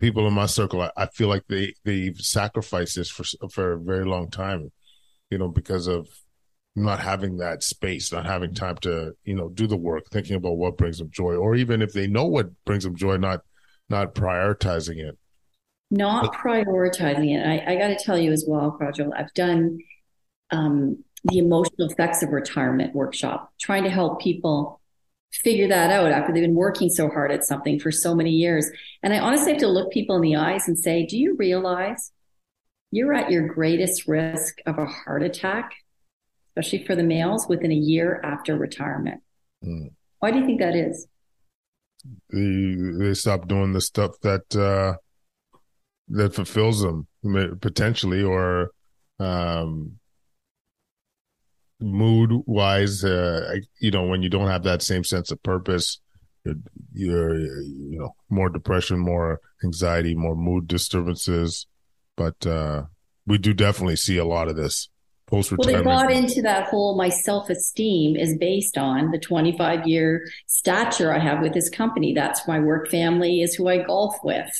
[0.00, 0.82] people in my circle.
[0.82, 4.70] I, I feel like they they've sacrificed this for for a very long time,
[5.30, 6.08] you know, because of
[6.74, 10.58] not having that space, not having time to, you know, do the work, thinking about
[10.58, 13.40] what brings them joy, or even if they know what brings them joy, not
[13.88, 15.16] not prioritizing it.
[15.90, 17.46] Not prioritizing it.
[17.46, 19.78] I, I got to tell you as well, Kwadwo, I've done
[20.50, 24.80] um, the emotional effects of retirement workshop, trying to help people
[25.32, 28.70] figure that out after they've been working so hard at something for so many years.
[29.02, 32.12] And I honestly have to look people in the eyes and say, do you realize
[32.90, 35.72] you're at your greatest risk of a heart attack
[36.56, 39.20] especially for the males, within a year after retirement.
[39.64, 39.90] Mm.
[40.20, 41.06] Why do you think that is?
[42.30, 44.96] They, they stop doing the stuff that uh,
[46.08, 47.06] that fulfills them
[47.60, 48.70] potentially, or
[49.18, 49.98] um,
[51.80, 53.04] mood wise.
[53.04, 56.00] Uh, you know, when you don't have that same sense of purpose,
[56.44, 56.56] you're,
[56.92, 61.66] you're you know more depression, more anxiety, more mood disturbances.
[62.16, 62.84] But uh,
[63.26, 64.88] we do definitely see a lot of this
[65.26, 65.86] post retirement.
[65.86, 70.26] Well, they bought into that whole my self esteem is based on the 25 year
[70.46, 72.14] stature I have with this company.
[72.14, 74.50] That's my work family is who I golf with.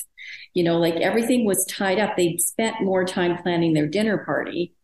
[0.54, 2.16] You know, like everything was tied up.
[2.16, 4.74] They spent more time planning their dinner party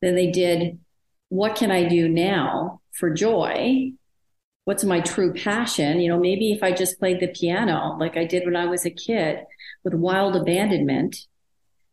[0.00, 0.78] than they did
[1.28, 3.92] what can I do now for joy?
[4.64, 6.00] What's my true passion?
[6.00, 8.84] You know, maybe if I just played the piano like I did when I was
[8.84, 9.40] a kid
[9.84, 11.16] with wild abandonment,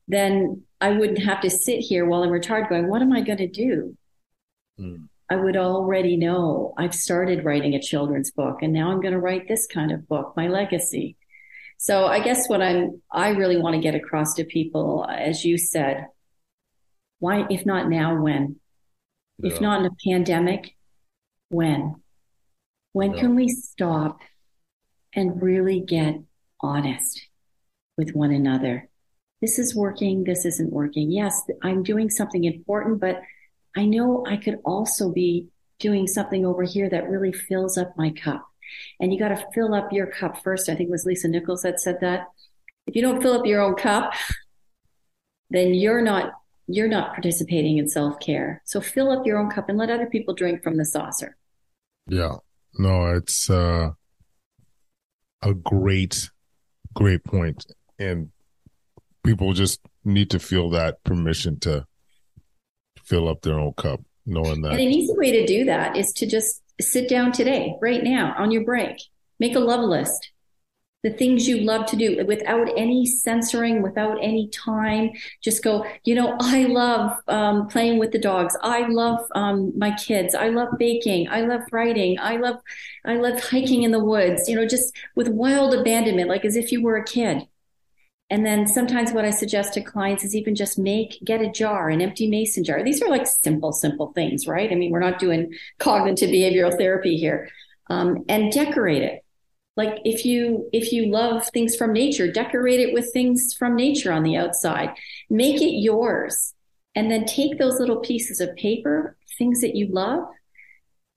[0.08, 3.38] then I wouldn't have to sit here while I'm retired going, what am I going
[3.40, 3.98] to do?
[4.80, 5.08] Mm.
[5.30, 9.20] I would already know I've started writing a children's book and now I'm going to
[9.20, 11.18] write this kind of book, my legacy.
[11.78, 15.58] So I guess what I'm, I really want to get across to people, as you
[15.58, 16.08] said,
[17.20, 18.58] why, if not now, when?
[19.38, 19.54] Yeah.
[19.54, 20.76] If not in a pandemic,
[21.50, 21.96] when?
[22.94, 23.20] When yeah.
[23.20, 24.20] can we stop
[25.14, 26.22] and really get
[26.62, 27.28] honest
[27.98, 28.90] with one another?
[29.46, 31.12] this is working, this isn't working.
[31.12, 33.22] Yes, I'm doing something important, but
[33.76, 38.10] I know I could also be doing something over here that really fills up my
[38.10, 38.44] cup.
[39.00, 40.68] And you got to fill up your cup first.
[40.68, 42.26] I think it was Lisa Nichols that said that.
[42.88, 44.14] If you don't fill up your own cup,
[45.52, 46.34] then you're not
[46.68, 48.62] you're not participating in self-care.
[48.66, 51.38] So fill up your own cup and let other people drink from the saucer.
[52.08, 52.36] Yeah.
[52.78, 53.92] No, it's uh
[55.42, 56.30] a great
[56.94, 57.66] great point.
[58.00, 58.32] And
[59.24, 61.86] people just need to feel that permission to
[63.04, 64.72] fill up their own cup, knowing that.
[64.72, 68.36] And an easy way to do that is to just sit down today, right now,
[68.38, 68.98] on your break,
[69.40, 70.32] make a love list.
[71.06, 75.12] The things you love to do without any censoring, without any time.
[75.42, 78.58] Just go, you know, I love um, playing with the dogs.
[78.62, 80.36] I love um, my kids.
[80.36, 81.30] I love baking.
[81.30, 82.20] I love writing.
[82.20, 82.60] I love,
[83.06, 86.72] I love hiking in the woods, you know, just with wild abandonment, like as if
[86.72, 87.48] you were a kid
[88.30, 91.90] and then sometimes what I suggest to clients is even just make, get a jar,
[91.90, 92.84] an empty mason jar.
[92.84, 94.72] These are like simple, simple things, right?
[94.72, 97.50] I mean, we're not doing cognitive behavioral therapy here.
[97.88, 99.25] Um, and decorate it.
[99.76, 104.12] Like if you, if you love things from nature, decorate it with things from nature
[104.12, 104.92] on the outside.
[105.30, 106.54] Make it yours.
[106.96, 110.24] And then take those little pieces of paper, things that you love,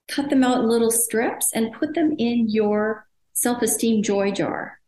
[0.09, 4.79] cut them out in little strips and put them in your self-esteem joy jar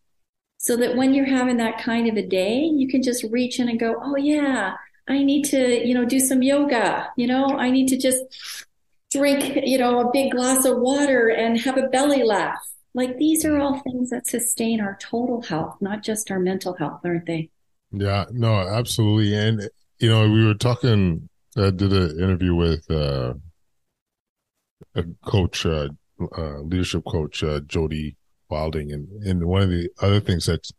[0.58, 3.70] so that when you're having that kind of a day, you can just reach in
[3.70, 4.76] and go, oh, yeah,
[5.08, 7.08] I need to, you know, do some yoga.
[7.18, 8.22] You know, I need to just
[9.12, 12.62] drink, you know, a big glass of water and have a belly laugh.
[12.94, 17.02] Like these are all things that sustain our total health, not just our mental health,
[17.06, 17.50] aren't they?
[17.92, 19.34] Yeah, no, absolutely.
[19.34, 23.34] And, you know, we were talking, I did an interview with uh,
[24.96, 25.90] a coach, uh,
[26.38, 28.18] uh, leadership coach, uh, Jody
[28.50, 28.92] Wilding.
[28.92, 30.72] And, and one of the other things that's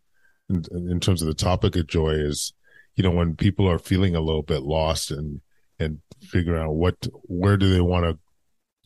[0.50, 2.52] in, in terms of the topic of joy is,
[2.94, 5.40] you know, when people are feeling a little bit lost and,
[5.78, 8.04] and figuring out what, where do they want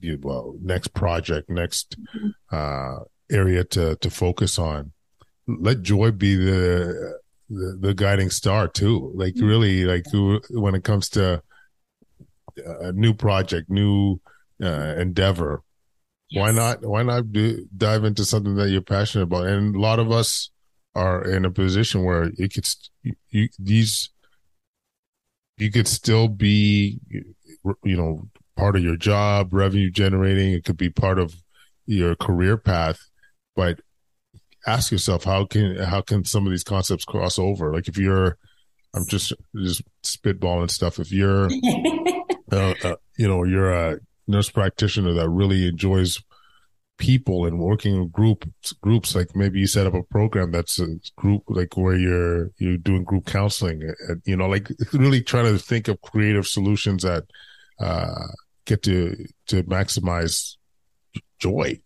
[0.01, 1.97] to, well, next project, next,
[2.53, 2.99] uh,
[3.31, 4.93] area to, to focus on.
[5.47, 9.13] Let joy be the, the, the guiding star too.
[9.15, 9.47] Like mm-hmm.
[9.47, 10.05] really, like
[10.51, 11.43] when it comes to
[12.65, 14.21] a new project, new,
[14.63, 15.63] uh, endeavor,
[16.29, 16.41] Yes.
[16.41, 16.85] Why not?
[16.85, 19.47] Why not do, dive into something that you're passionate about?
[19.47, 20.51] And a lot of us
[20.95, 22.67] are in a position where it could
[23.31, 24.11] you, these
[25.59, 30.53] you could still be you know part of your job, revenue generating.
[30.53, 31.37] It could be part of
[31.87, 32.99] your career path,
[33.57, 33.81] but
[34.67, 37.73] ask yourself how can how can some of these concepts cross over?
[37.73, 38.37] Like if you're,
[38.95, 40.99] I'm just just spitballing stuff.
[40.99, 41.47] If you're,
[42.53, 46.23] uh, uh, you know, you're a nurse practitioner that really enjoys
[46.99, 50.87] people and working with group groups like maybe you set up a program that's a
[51.17, 53.83] group like where you're you're doing group counseling
[54.25, 57.25] you know like really trying to think of creative solutions that
[57.81, 58.29] uh
[58.65, 59.15] get to
[59.47, 60.57] to maximize
[61.39, 61.79] joy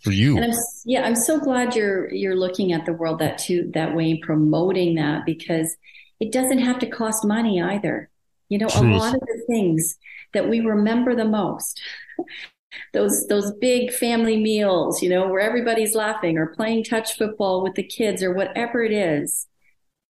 [0.00, 0.36] for you.
[0.36, 3.94] And I'm, yeah, I'm so glad you're you're looking at the world that too that
[3.94, 5.76] way, promoting that because
[6.20, 8.08] it doesn't have to cost money either.
[8.48, 8.82] You know, Truth.
[8.82, 9.96] a lot of the things
[10.34, 11.80] that we remember the most,
[12.92, 17.74] those those big family meals, you know, where everybody's laughing or playing touch football with
[17.74, 19.46] the kids or whatever it is,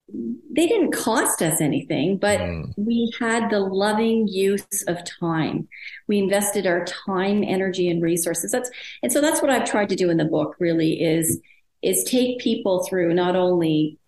[0.09, 2.73] they didn't cost us anything, but mm.
[2.77, 5.69] we had the loving use of time.
[6.07, 8.53] We invested our time, energy, and resources.
[8.53, 8.71] That's
[9.03, 10.57] and so that's what I've tried to do in the book.
[10.59, 11.41] Really is
[11.81, 13.99] is take people through not only,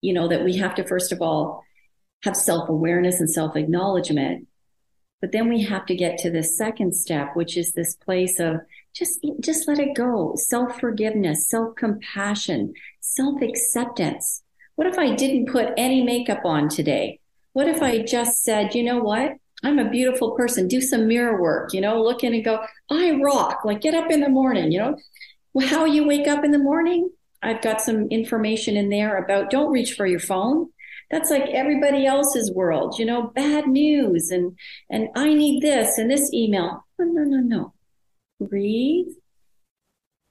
[0.00, 1.62] you know, that we have to first of all
[2.22, 4.46] have self awareness and self acknowledgement,
[5.20, 8.60] but then we have to get to the second step, which is this place of
[8.94, 14.43] just just let it go, self forgiveness, self compassion, self acceptance
[14.76, 17.20] what if I didn't put any makeup on today?
[17.52, 19.32] What if I just said, you know what?
[19.62, 20.68] I'm a beautiful person.
[20.68, 23.64] Do some mirror work, you know, look in and go, I rock.
[23.64, 24.96] Like get up in the morning, you know,
[25.66, 27.10] how you wake up in the morning.
[27.42, 30.70] I've got some information in there about don't reach for your phone.
[31.10, 34.58] That's like everybody else's world, you know, bad news and,
[34.90, 36.84] and I need this and this email.
[36.98, 37.74] No, no, no, no.
[38.40, 39.12] Breathe.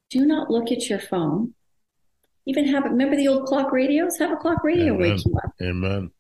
[0.10, 1.53] Do not look at your phone.
[2.45, 4.17] Even have remember the old clock radios?
[4.17, 4.99] Have a clock radio Amen.
[4.99, 5.53] wake you up.
[5.62, 6.12] Amen.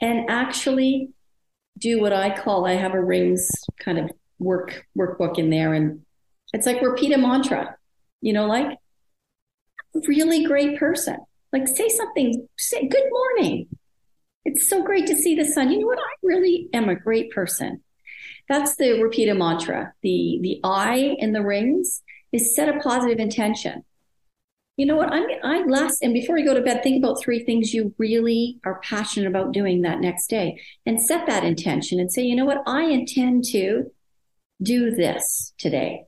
[0.00, 1.10] And actually
[1.78, 3.48] do what I call I have a rings
[3.78, 6.02] kind of work workbook in there and
[6.52, 7.76] it's like repeat a mantra.
[8.20, 8.78] You know, like
[10.06, 11.18] really great person.
[11.52, 13.68] Like say something, say good morning.
[14.44, 15.70] It's so great to see the sun.
[15.70, 15.98] You know what?
[15.98, 17.82] I really am a great person.
[18.48, 19.92] That's the repeat a mantra.
[20.02, 23.84] The the I in the rings is set a positive intention
[24.76, 25.12] you know what?
[25.12, 28.58] I'm I last and before you go to bed, think about three things you really
[28.64, 32.46] are passionate about doing that next day and set that intention and say, you know
[32.46, 33.90] what, I intend to
[34.62, 36.04] do this today.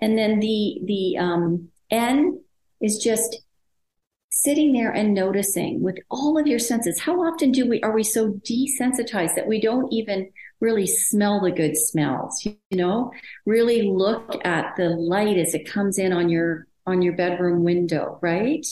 [0.00, 2.40] And then the the um N
[2.80, 3.42] is just
[4.32, 7.00] sitting there and noticing with all of your senses.
[7.00, 11.50] How often do we are we so desensitized that we don't even really smell the
[11.50, 13.12] good smells, you know?
[13.44, 18.18] Really look at the light as it comes in on your on your bedroom window,
[18.20, 18.66] right?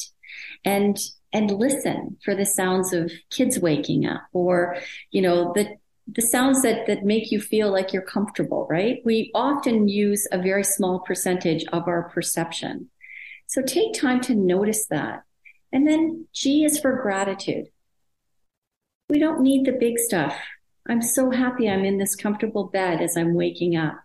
[0.65, 0.99] And
[1.33, 4.77] and listen for the sounds of kids waking up or
[5.11, 5.77] you know the
[6.07, 9.01] the sounds that that make you feel like you're comfortable, right?
[9.05, 12.91] We often use a very small percentage of our perception.
[13.47, 15.23] So take time to notice that.
[15.73, 17.69] And then G is for gratitude.
[19.11, 20.37] We don't need the big stuff.
[20.89, 23.99] I'm so happy I'm in this comfortable bed as I'm waking up.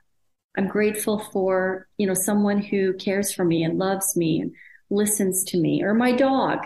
[0.58, 4.54] I'm grateful for, you know, someone who cares for me and loves me and
[4.90, 6.60] listens to me or my dog.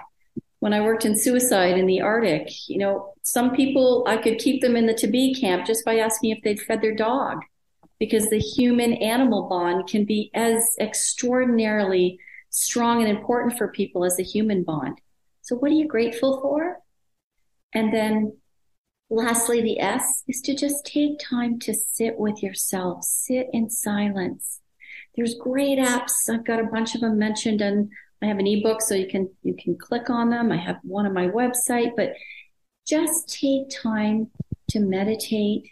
[0.59, 4.61] When I worked in suicide in the Arctic, you know, some people I could keep
[4.61, 7.41] them in the to be camp just by asking if they'd fed their dog
[7.99, 12.19] because the human animal bond can be as extraordinarily
[12.49, 14.99] strong and important for people as the human bond.
[15.41, 16.79] So what are you grateful for?
[17.73, 18.37] And then
[19.09, 24.59] Lastly, the S is to just take time to sit with yourself, sit in silence.
[25.15, 26.29] There's great apps.
[26.29, 27.89] I've got a bunch of them mentioned and
[28.21, 30.51] I have an ebook so you can, you can click on them.
[30.51, 32.13] I have one on my website, but
[32.85, 34.29] just take time
[34.71, 35.69] to meditate,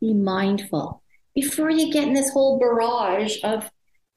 [0.00, 1.02] be mindful
[1.34, 3.70] before you get in this whole barrage of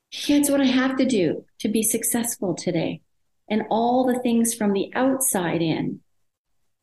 [0.09, 3.01] here's what I have to do to be successful today
[3.49, 5.99] and all the things from the outside in.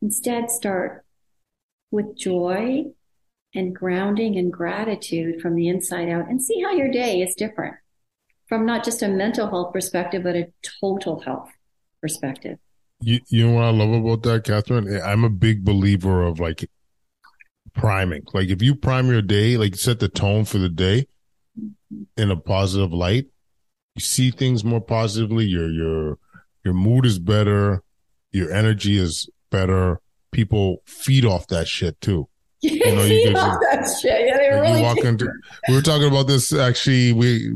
[0.03, 1.06] Instead, start
[1.91, 2.85] with joy
[3.55, 7.77] and grounding and gratitude from the inside out and see how your day is different
[8.49, 11.51] from not just a mental health perspective, but a total health
[12.01, 12.59] perspective.
[13.01, 15.01] You, you know what I love about that, Catherine?
[15.03, 16.69] I'm a big believer of like
[17.75, 18.23] priming.
[18.33, 21.07] Like if you prime your day, like set the tone for the day
[21.59, 22.05] mm-hmm.
[22.17, 23.27] in a positive light,
[23.95, 25.47] you see things more positively.
[25.47, 26.19] Your, your,
[26.65, 27.83] your mood is better.
[28.33, 30.01] Your energy is better
[30.37, 32.29] people feed off that shit too.
[32.63, 34.27] You know, you feed off that shit.
[34.27, 35.31] Yeah, they really walk into,
[35.69, 37.13] We were talking about this actually.
[37.13, 37.55] We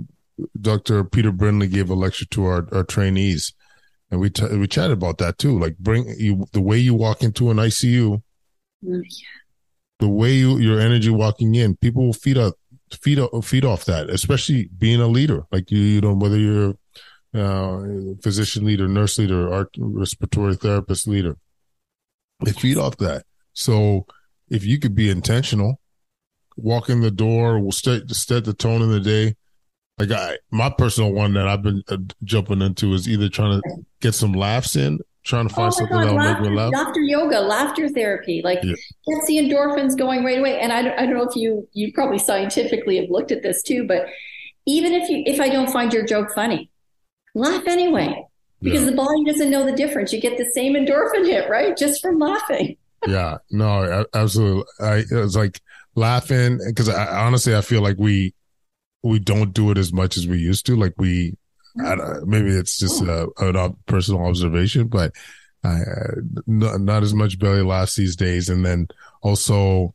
[0.61, 1.05] Dr.
[1.05, 3.53] Peter Brindley gave a lecture to our, our trainees,
[4.11, 5.59] and we t- we chatted about that too.
[5.59, 8.23] Like bring you the way you walk into an ICU,
[8.85, 9.27] mm, yeah.
[9.99, 12.55] the way you your energy walking in, people will feed up
[12.93, 15.45] feed feed off that, especially being a leader.
[15.51, 16.75] Like you, you know, whether you're
[17.35, 17.81] uh,
[18.23, 21.37] physician leader, nurse leader, art, respiratory therapist leader.
[22.43, 23.25] They feed off that.
[23.53, 24.07] So
[24.49, 25.81] if you could be intentional,
[26.57, 29.37] walk in the door, We'll set, set the tone of the day.
[29.99, 33.85] Like I, my personal one that I've been uh, jumping into is either trying to
[34.01, 36.73] get some laughs in, trying to find oh something that'll make me laugh.
[36.73, 38.75] Laughter yoga, laughter therapy, like yeah.
[39.07, 40.59] gets the endorphins going right away.
[40.59, 43.63] And I don't, I don't know if you, you probably scientifically have looked at this
[43.63, 44.07] too, but
[44.67, 46.71] even if you, if I don't find your joke funny,
[47.35, 48.25] laugh anyway
[48.63, 48.91] because yeah.
[48.91, 50.13] the body doesn't know the difference.
[50.13, 51.77] You get the same endorphin hit, right?
[51.77, 52.77] Just from laughing.
[53.07, 54.65] yeah, no, absolutely.
[54.81, 55.61] I was like
[55.95, 58.35] laughing because I honestly I feel like we
[59.03, 60.77] we don't do it as much as we used to.
[60.77, 61.37] Like we,
[61.75, 63.33] maybe it's just oh.
[63.39, 65.13] a, personal observation, but
[65.65, 65.79] uh,
[66.47, 68.49] not, not as much belly laughs these days.
[68.49, 68.89] And then
[69.23, 69.95] also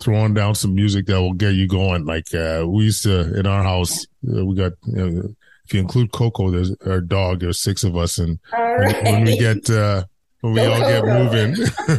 [0.00, 2.04] throwing down some music that will get you going.
[2.04, 5.34] Like uh, we used to in our house, uh, we got you know,
[5.64, 7.40] if you include Coco, there's our dog.
[7.40, 9.02] There's six of us, and right.
[9.04, 10.04] when, we get uh,
[10.40, 11.56] when we all get moving,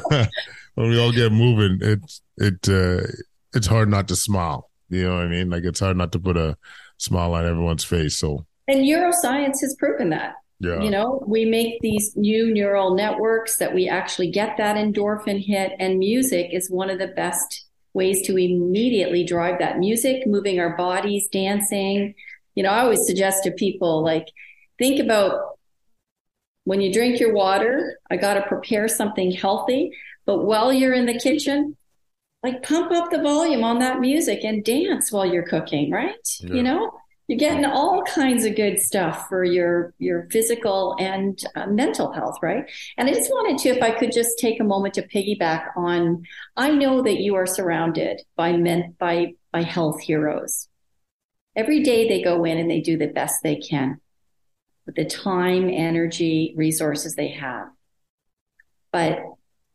[0.75, 1.99] when we all get moving, it
[2.37, 3.07] it uh,
[3.53, 4.69] it's hard not to smile.
[4.89, 5.49] You know what I mean?
[5.49, 6.57] Like it's hard not to put a
[6.97, 8.17] smile on everyone's face.
[8.17, 10.35] So and neuroscience has proven that.
[10.59, 10.81] Yeah.
[10.81, 15.73] You know, we make these new neural networks that we actually get that endorphin hit,
[15.79, 20.77] and music is one of the best ways to immediately drive that music, moving our
[20.77, 22.13] bodies, dancing,
[22.55, 24.27] you know, I always suggest to people like,
[24.77, 25.57] think about
[26.63, 29.91] when you drink your water, I got to prepare something healthy.
[30.25, 31.77] But while you're in the kitchen,
[32.43, 36.15] like pump up the volume on that music and dance while you're cooking, right?
[36.39, 36.53] Yeah.
[36.53, 36.91] You know,
[37.27, 42.37] you're getting all kinds of good stuff for your your physical and uh, mental health,
[42.41, 42.69] right?
[42.97, 46.23] And I just wanted to, if I could, just take a moment to piggyback on.
[46.55, 50.67] I know that you are surrounded by men by by health heroes,
[51.55, 53.99] every day they go in and they do the best they can
[54.85, 57.69] with the time, energy, resources they have.
[58.91, 59.19] But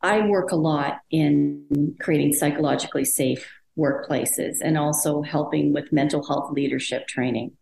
[0.00, 6.52] I work a lot in creating psychologically safe workplaces and also helping with mental health
[6.52, 7.52] leadership training.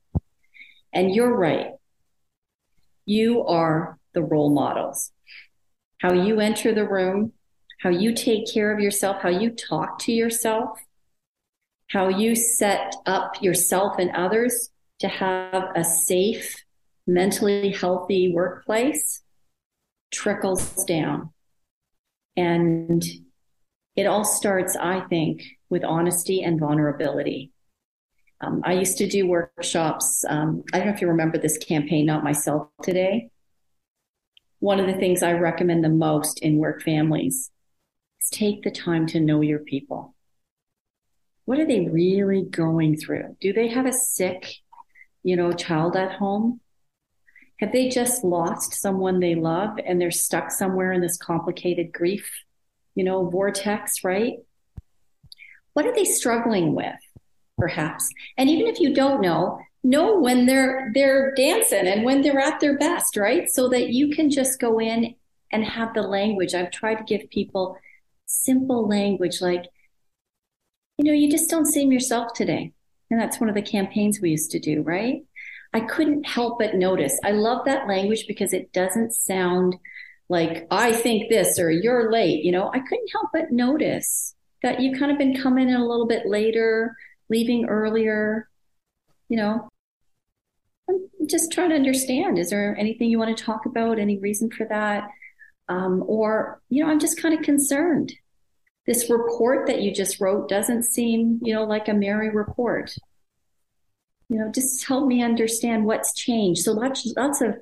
[0.93, 1.73] And you're right.
[3.07, 5.12] You are the role models.
[6.01, 7.33] How you enter the room,
[7.81, 10.79] how you take care of yourself, how you talk to yourself,
[11.89, 14.70] how you set up yourself and others
[15.01, 16.55] to have a safe,
[17.07, 19.22] mentally healthy workplace
[20.12, 21.30] trickles down.
[22.36, 23.03] And
[23.97, 27.53] it all starts, I think, with honesty and vulnerability.
[28.41, 30.24] Um, I used to do workshops.
[30.28, 33.30] Um, I don't know if you remember this campaign, Not Myself Today.
[34.61, 37.51] One of the things I recommend the most in work families
[38.20, 40.14] is take the time to know your people
[41.49, 43.34] what are they really going through?
[43.40, 44.57] Do they have a sick,
[45.22, 46.61] you know, child at home?
[47.61, 52.30] Have they just lost someone they love and they're stuck somewhere in this complicated grief,
[52.94, 54.34] you know, vortex, right?
[55.72, 57.01] What are they struggling with,
[57.57, 58.11] perhaps?
[58.36, 62.61] And even if you don't know, know when they're they're dancing and when they're at
[62.61, 63.49] their best, right?
[63.49, 65.14] So that you can just go in
[65.51, 66.53] and have the language.
[66.53, 67.78] I've tried to give people
[68.26, 69.64] simple language like
[70.99, 72.72] you know, you just don't seem yourself today.
[73.11, 75.22] And that's one of the campaigns we used to do, right?
[75.72, 77.18] I couldn't help but notice.
[77.24, 79.76] I love that language because it doesn't sound
[80.28, 82.44] like I think this or you're late.
[82.44, 85.86] You know, I couldn't help but notice that you kind of been coming in a
[85.86, 86.96] little bit later,
[87.30, 88.49] leaving earlier.
[89.28, 89.68] You know,
[90.90, 92.38] I'm just trying to understand.
[92.38, 93.99] Is there anything you want to talk about?
[93.99, 95.09] Any reason for that?
[95.68, 98.14] Um, or, you know, I'm just kind of concerned
[98.89, 102.97] this report that you just wrote doesn't seem, you know, like a merry report.
[104.30, 106.62] You know, just help me understand what's changed.
[106.62, 107.57] So lots, lots of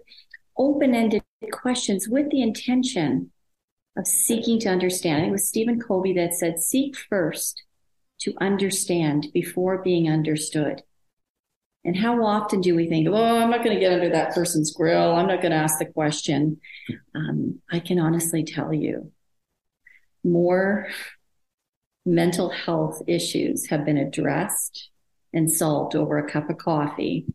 [0.57, 3.33] open-ended questions with the intention
[3.99, 5.27] of seeking to understand.
[5.27, 7.65] It was Stephen Covey that said, seek first
[8.21, 10.85] to understand before being understood.
[11.85, 14.73] And how often do we think, oh, I'm not going to get under that person's
[14.73, 15.11] grill.
[15.17, 16.61] I'm not going to ask the question.
[17.17, 19.11] Um, I can honestly tell you
[20.23, 20.89] more
[22.07, 24.91] mental health issues have been addressed
[25.35, 27.27] and solved over a cup of coffee.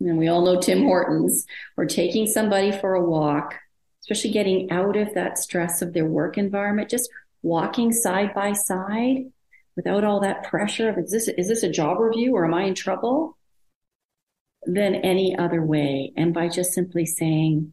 [0.00, 1.46] And we all know Tim Hortons,
[1.76, 3.54] or taking somebody for a walk,
[4.02, 7.08] especially getting out of that stress of their work environment, just
[7.42, 9.30] walking side by side
[9.76, 12.64] without all that pressure of is this is this a job review or am I
[12.64, 13.38] in trouble?
[14.64, 16.12] Than any other way.
[16.16, 17.72] And by just simply saying,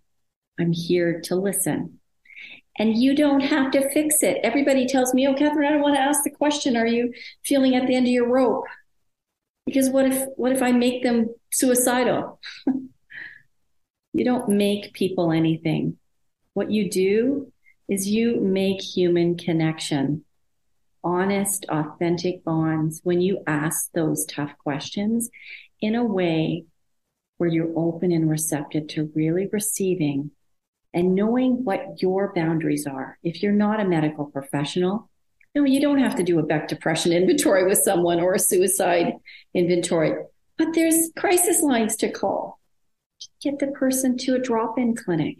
[0.59, 1.98] I'm here to listen
[2.79, 4.39] and you don't have to fix it.
[4.43, 6.77] Everybody tells me, Oh, Catherine, I don't want to ask the question.
[6.77, 7.13] Are you
[7.45, 8.63] feeling at the end of your rope?
[9.65, 12.39] Because what if, what if I make them suicidal?
[14.13, 15.97] You don't make people anything.
[16.53, 17.51] What you do
[17.87, 20.25] is you make human connection,
[21.03, 25.29] honest, authentic bonds when you ask those tough questions
[25.79, 26.65] in a way
[27.37, 30.31] where you're open and receptive to really receiving
[30.93, 33.17] and knowing what your boundaries are.
[33.23, 35.09] If you're not a medical professional,
[35.55, 39.13] no, you don't have to do a Beck depression inventory with someone or a suicide
[39.53, 40.13] inventory,
[40.57, 42.59] but there's crisis lines to call.
[43.41, 45.37] Get the person to a drop in clinic.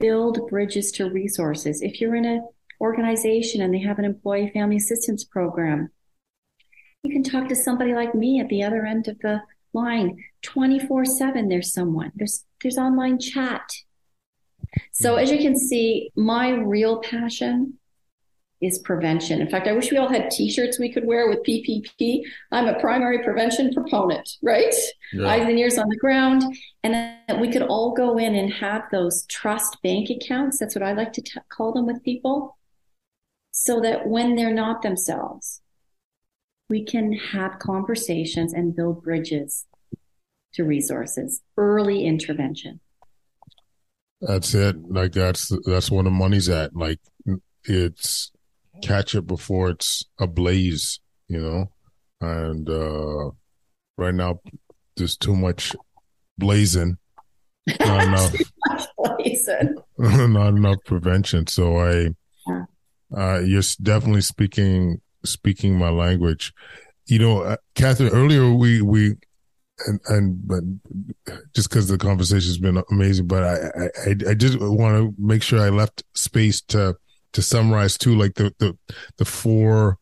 [0.00, 1.82] Build bridges to resources.
[1.82, 2.48] If you're in an
[2.80, 5.90] organization and they have an employee family assistance program,
[7.02, 9.42] you can talk to somebody like me at the other end of the
[9.74, 13.70] line 24 7 there's someone there's there's online chat
[14.98, 15.22] so mm-hmm.
[15.22, 17.74] as you can see my real passion
[18.60, 19.40] is prevention.
[19.40, 22.78] In fact i wish we all had t-shirts we could wear with ppp i'm a
[22.80, 24.74] primary prevention proponent right?
[25.12, 25.28] Yeah.
[25.28, 26.42] eyes and ears on the ground.
[26.82, 30.58] And that we could all go in and have those trust bank accounts.
[30.58, 32.56] That's what i like to t- call them with people.
[33.52, 35.60] So that when they're not themselves
[36.68, 39.66] we can have conversations and build bridges
[40.54, 42.80] to resources, early intervention.
[44.20, 44.76] That's it.
[44.88, 46.74] Like that's that's where the money's at.
[46.74, 46.98] Like
[47.64, 48.32] it's
[48.82, 51.70] catch it before it's ablaze, you know.
[52.20, 53.30] And uh
[53.96, 54.40] right now
[54.96, 55.74] there's too much
[56.36, 56.98] blazing.
[57.80, 58.34] Not enough
[58.98, 59.76] blazing.
[59.98, 61.46] not enough prevention.
[61.46, 62.08] So I
[63.16, 66.52] uh you're definitely speaking speaking my language.
[67.06, 69.16] You know, uh, Catherine, earlier we, we,
[69.86, 70.62] and, and, but
[71.54, 75.42] just because the conversation has been amazing, but I, I, I just want to make
[75.42, 76.96] sure I left space to,
[77.32, 78.76] to summarize too, like the, the,
[79.18, 79.98] the four,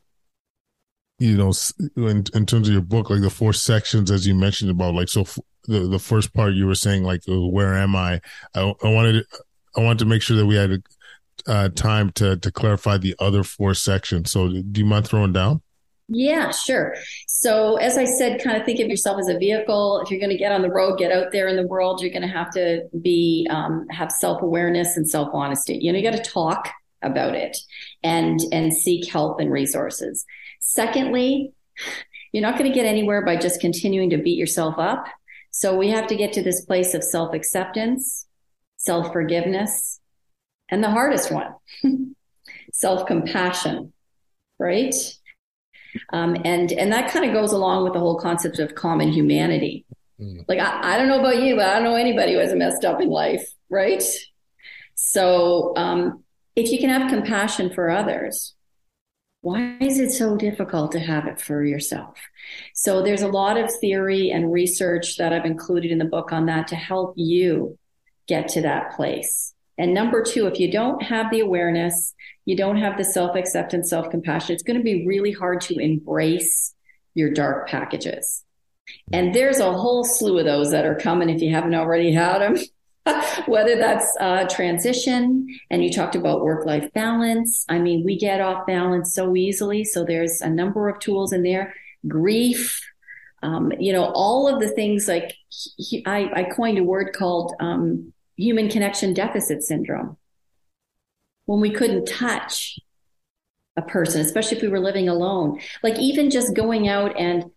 [1.19, 1.53] you know,
[1.97, 5.09] in, in terms of your book, like the four sections, as you mentioned about like,
[5.09, 8.21] so f- the, the first part you were saying, like, uh, where am I?
[8.55, 9.25] I, I wanted,
[9.77, 10.83] I wanted to make sure that we had
[11.47, 14.31] uh, time to to clarify the other four sections.
[14.31, 15.63] So, do you mind throwing down?
[16.09, 16.95] Yeah, sure.
[17.27, 20.01] So, as I said, kind of think of yourself as a vehicle.
[20.05, 22.13] If you're going to get on the road, get out there in the world, you're
[22.13, 25.79] going to have to be um, have self awareness and self honesty.
[25.81, 26.71] You know, you got to talk
[27.03, 27.57] about it
[28.05, 30.25] and and seek help and resources.
[30.61, 31.53] Secondly,
[32.33, 35.07] you're not going to get anywhere by just continuing to beat yourself up.
[35.51, 38.27] So we have to get to this place of self acceptance,
[38.77, 40.01] self forgiveness,
[40.69, 41.55] and the hardest one,
[42.73, 43.93] self compassion,
[44.59, 44.95] right?
[46.13, 49.85] Um, and and that kind of goes along with the whole concept of common humanity.
[50.21, 50.45] Mm.
[50.49, 52.85] Like I, I, don't know about you, but I don't know anybody who hasn't messed
[52.85, 54.03] up in life, right?
[54.95, 56.25] So um,
[56.55, 58.55] if you can have compassion for others,
[59.43, 62.19] why is it so difficult to have it for yourself?
[62.75, 66.47] So there's a lot of theory and research that I've included in the book on
[66.47, 67.79] that to help you
[68.27, 69.55] get to that place.
[69.79, 72.15] And number two, if you don't have the awareness,
[72.45, 75.79] you don't have the self acceptance, self compassion, it's going to be really hard to
[75.79, 76.75] embrace
[77.15, 78.45] your dark packages.
[79.13, 82.39] And there's a whole slew of those that are coming if you haven't already had
[82.39, 82.57] them.
[83.47, 87.65] Whether that's uh, transition, and you talked about work life balance.
[87.69, 89.85] I mean, we get off balance so easily.
[89.85, 91.75] So there's a number of tools in there.
[92.09, 92.81] Grief,
[93.43, 97.55] um, you know, all of the things like he, I, I, coined a word called
[97.61, 100.17] um, human connection deficit syndrome.
[101.47, 102.79] When we couldn't touch
[103.77, 107.51] a person, especially if we were living alone, like even just going out and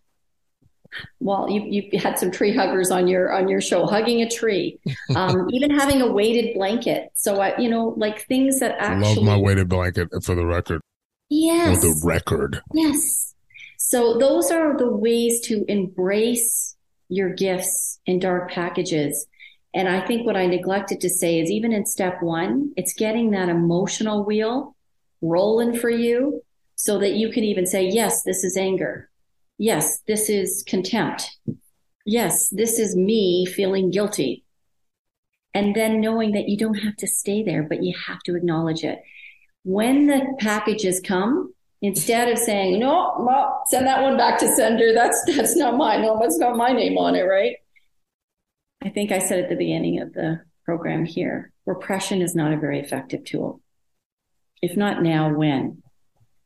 [1.20, 4.80] well, you you had some tree huggers on your on your show, hugging a tree,
[5.16, 7.10] um, even having a weighted blanket.
[7.14, 10.80] So I, you know, like things that actually love my weighted blanket for the record.
[11.28, 12.60] Yes, for the record.
[12.74, 13.34] Yes.
[13.76, 16.76] So those are the ways to embrace
[17.08, 19.26] your gifts in dark packages
[19.72, 23.30] and I think what I neglected to say is even in step one, it's getting
[23.30, 24.74] that emotional wheel
[25.22, 26.42] rolling for you
[26.74, 29.10] so that you can even say, yes, this is anger.
[29.58, 31.36] Yes, this is contempt.
[32.06, 34.44] Yes, this is me feeling guilty.
[35.52, 38.82] And then knowing that you don't have to stay there, but you have to acknowledge
[38.82, 39.00] it.
[39.64, 41.52] When the packages come,
[41.82, 44.92] instead of saying, no, well, send that one back to sender.
[44.92, 46.02] That's, that's not mine.
[46.02, 47.56] No, that's not my name on it, right?
[48.82, 52.58] I think I said at the beginning of the program here, repression is not a
[52.58, 53.60] very effective tool.
[54.62, 55.82] If not now, when?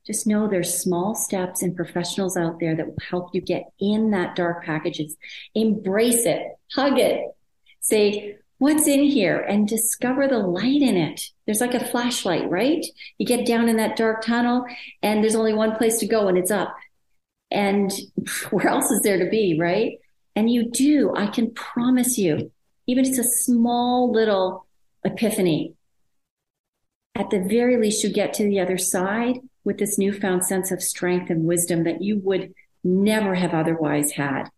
[0.07, 4.11] Just know there's small steps and professionals out there that will help you get in
[4.11, 5.17] that dark packages.
[5.55, 6.43] Embrace it,
[6.75, 7.23] hug it,
[7.81, 11.21] say, what's in here and discover the light in it.
[11.47, 12.85] There's like a flashlight, right?
[13.19, 14.67] You get down in that dark tunnel
[15.03, 16.75] and there's only one place to go and it's up.
[17.51, 17.93] And
[18.51, 19.99] where else is there to be, right?
[20.37, 22.51] And you do, I can promise you,
[22.87, 24.67] even if it's a small little
[25.05, 25.75] epiphany,
[27.15, 30.83] at the very least, you get to the other side with this newfound sense of
[30.83, 34.49] strength and wisdom that you would never have otherwise had.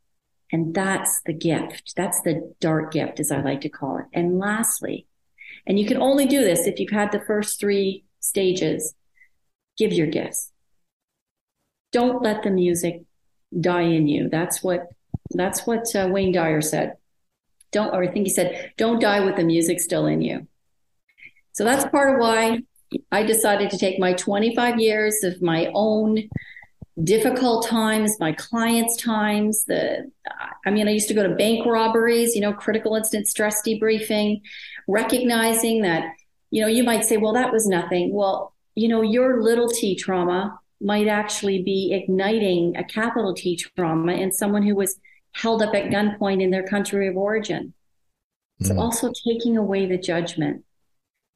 [0.51, 1.95] And that's the gift.
[1.97, 4.07] That's the dark gift, as I like to call it.
[4.13, 5.07] And lastly,
[5.67, 8.95] and you can only do this if you've had the first three stages,
[9.77, 10.53] give your gifts.
[11.93, 13.03] Don't let the music
[13.59, 14.29] die in you.
[14.29, 14.87] That's what,
[15.35, 16.97] that's what uh, Wayne Dyer said.
[17.73, 20.47] Don't, or I think he said, don't die with the music still in you.
[21.53, 22.61] So that's part of why
[23.11, 26.29] I decided to take my 25 years of my own
[27.03, 30.11] difficult times, my clients' times, the
[30.65, 34.41] I mean, I used to go to bank robberies, you know, critical incident stress debriefing,
[34.89, 36.13] recognizing that,
[36.51, 38.13] you know, you might say, well, that was nothing.
[38.13, 44.13] Well, you know, your little t trauma might actually be igniting a capital T trauma
[44.13, 44.99] in someone who was
[45.37, 47.75] held up at gunpoint in their country of origin.
[48.63, 48.67] Mm.
[48.67, 50.65] So also taking away the judgment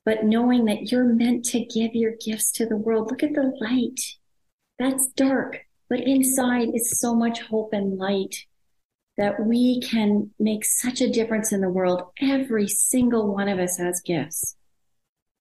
[0.05, 3.11] but knowing that you're meant to give your gifts to the world.
[3.11, 4.01] Look at the light.
[4.79, 8.35] That's dark, but inside is so much hope and light
[9.19, 12.03] that we can make such a difference in the world.
[12.21, 14.57] Every single one of us has gifts.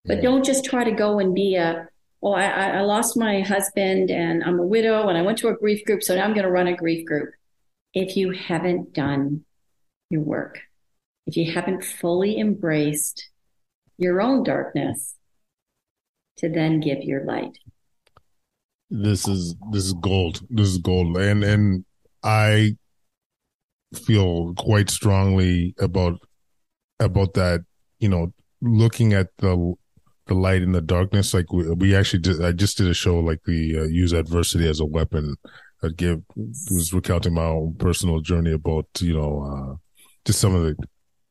[0.05, 1.87] But don't just try to go and be a,
[2.21, 5.55] oh, I, I lost my husband and I'm a widow and I went to a
[5.55, 7.29] grief group, so now I'm going to run a grief group.
[7.93, 9.45] If you haven't done
[10.09, 10.59] your work,
[11.25, 13.29] if you haven't fully embraced
[13.97, 15.15] your own darkness
[16.37, 17.57] to then give your light.
[18.89, 20.41] This is this is gold.
[20.49, 21.17] This is gold.
[21.17, 21.85] And and
[22.23, 22.77] I
[23.93, 26.19] feel quite strongly about
[26.99, 27.61] about that,
[27.99, 29.75] you know, looking at the
[30.27, 33.19] the light in the darkness like we, we actually did I just did a show
[33.19, 35.35] like we uh, use adversity as a weapon.
[35.81, 39.75] I give was recounting my own personal journey about, you know, uh
[40.25, 40.75] just some of the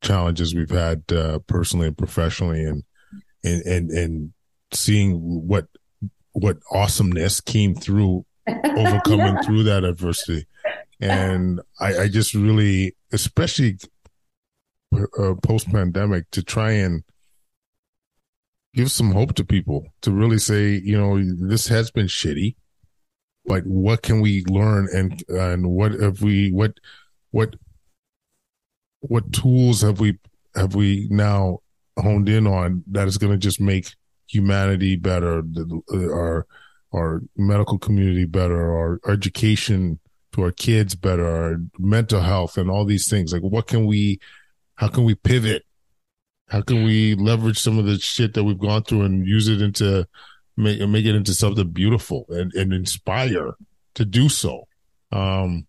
[0.02, 2.82] challenges we've had uh, personally and professionally, and
[3.44, 4.32] and and and
[4.72, 5.66] seeing what
[6.32, 9.40] what awesomeness came through overcoming yeah.
[9.44, 10.46] through that adversity,
[11.00, 13.78] and I, I just really, especially
[14.92, 17.02] uh, post pandemic, to try and
[18.74, 22.54] give some hope to people to really say, you know, this has been shitty,
[23.48, 26.74] but what can we learn and and what have we what
[27.30, 27.56] what
[29.00, 30.18] what tools have we
[30.54, 31.58] have we now
[31.98, 33.94] honed in on that is going to just make
[34.28, 35.42] humanity better,
[35.92, 36.46] uh, our
[36.92, 39.98] our medical community better, our education
[40.32, 43.32] to our kids better, our mental health, and all these things.
[43.32, 44.20] Like, what can we?
[44.76, 45.64] How can we pivot?
[46.48, 49.60] How can we leverage some of the shit that we've gone through and use it
[49.60, 50.06] into
[50.58, 53.54] make make it into something beautiful and, and inspire
[53.94, 54.66] to do so?
[55.12, 55.66] Um,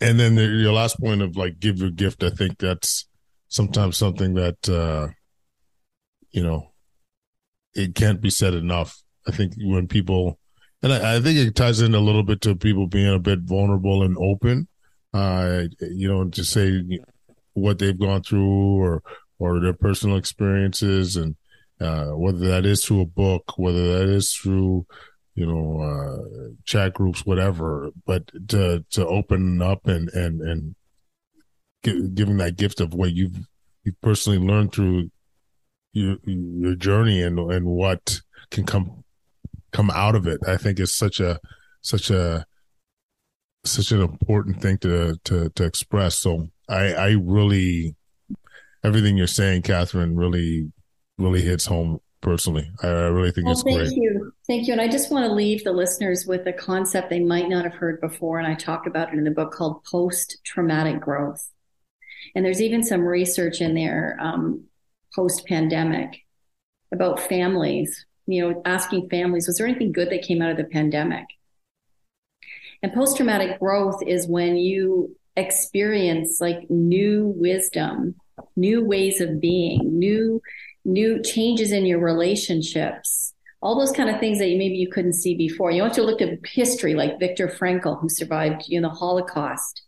[0.00, 3.06] and then the, your last point of like give your gift, I think that's
[3.48, 5.08] sometimes something that uh,
[6.30, 6.72] you know
[7.74, 9.02] it can't be said enough.
[9.26, 10.38] I think when people,
[10.82, 13.40] and I, I, think it ties in a little bit to people being a bit
[13.40, 14.68] vulnerable and open.
[15.12, 16.82] Uh, you know, to say
[17.54, 19.02] what they've gone through or
[19.38, 21.36] or their personal experiences, and
[21.80, 24.86] uh, whether that is through a book, whether that is through
[25.38, 30.74] you know, uh, chat groups, whatever, but to, to open up and, and, and
[31.84, 33.46] giving that gift of what you've,
[33.84, 35.08] you personally learned through
[35.92, 38.20] your, your journey and, and what
[38.50, 39.04] can come,
[39.70, 40.40] come out of it.
[40.44, 41.38] I think is such a,
[41.82, 42.44] such a,
[43.64, 46.16] such an important thing to, to, to express.
[46.16, 47.94] So I, I really,
[48.82, 50.72] everything you're saying, Catherine, really,
[51.18, 52.70] really hits home personally.
[52.82, 53.92] I, I really think well, it's thank great.
[53.92, 54.32] you.
[54.46, 54.72] Thank you.
[54.72, 57.74] And I just want to leave the listeners with a concept they might not have
[57.74, 58.38] heard before.
[58.38, 61.50] And I talk about it in the book called post traumatic growth.
[62.34, 64.64] And there's even some research in there um,
[65.14, 66.24] post pandemic
[66.92, 70.64] about families, you know, asking families, was there anything good that came out of the
[70.64, 71.24] pandemic?
[72.82, 78.16] And post traumatic growth is when you experience like new wisdom,
[78.56, 80.40] new ways of being, new
[80.88, 85.12] new changes in your relationships, all those kind of things that you, maybe you couldn't
[85.12, 85.70] see before.
[85.70, 89.82] You want to look at history, like Viktor Frankl, who survived you know the Holocaust.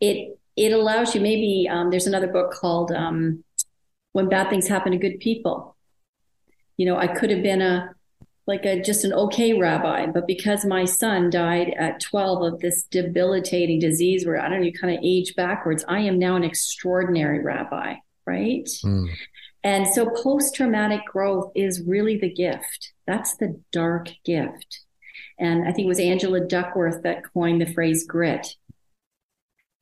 [0.00, 3.44] It it allows you maybe um, there's another book called um,
[4.12, 5.76] When Bad Things Happen to Good People.
[6.76, 7.94] You know, I could have been a
[8.46, 12.84] like a just an okay rabbi, but because my son died at 12 of this
[12.84, 16.44] debilitating disease where I don't know, you kind of age backwards, I am now an
[16.44, 18.68] extraordinary rabbi, right?
[18.84, 19.08] Mm.
[19.66, 22.92] And so post traumatic growth is really the gift.
[23.04, 24.82] That's the dark gift.
[25.40, 28.46] And I think it was Angela Duckworth that coined the phrase grit.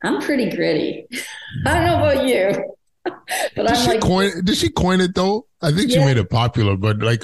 [0.02, 1.06] I'm pretty gritty.
[1.66, 2.74] I don't know about you.
[3.04, 4.42] but did I'm she like, coin?
[4.42, 5.46] Did she coin it though?
[5.60, 7.22] I think she made it popular, but like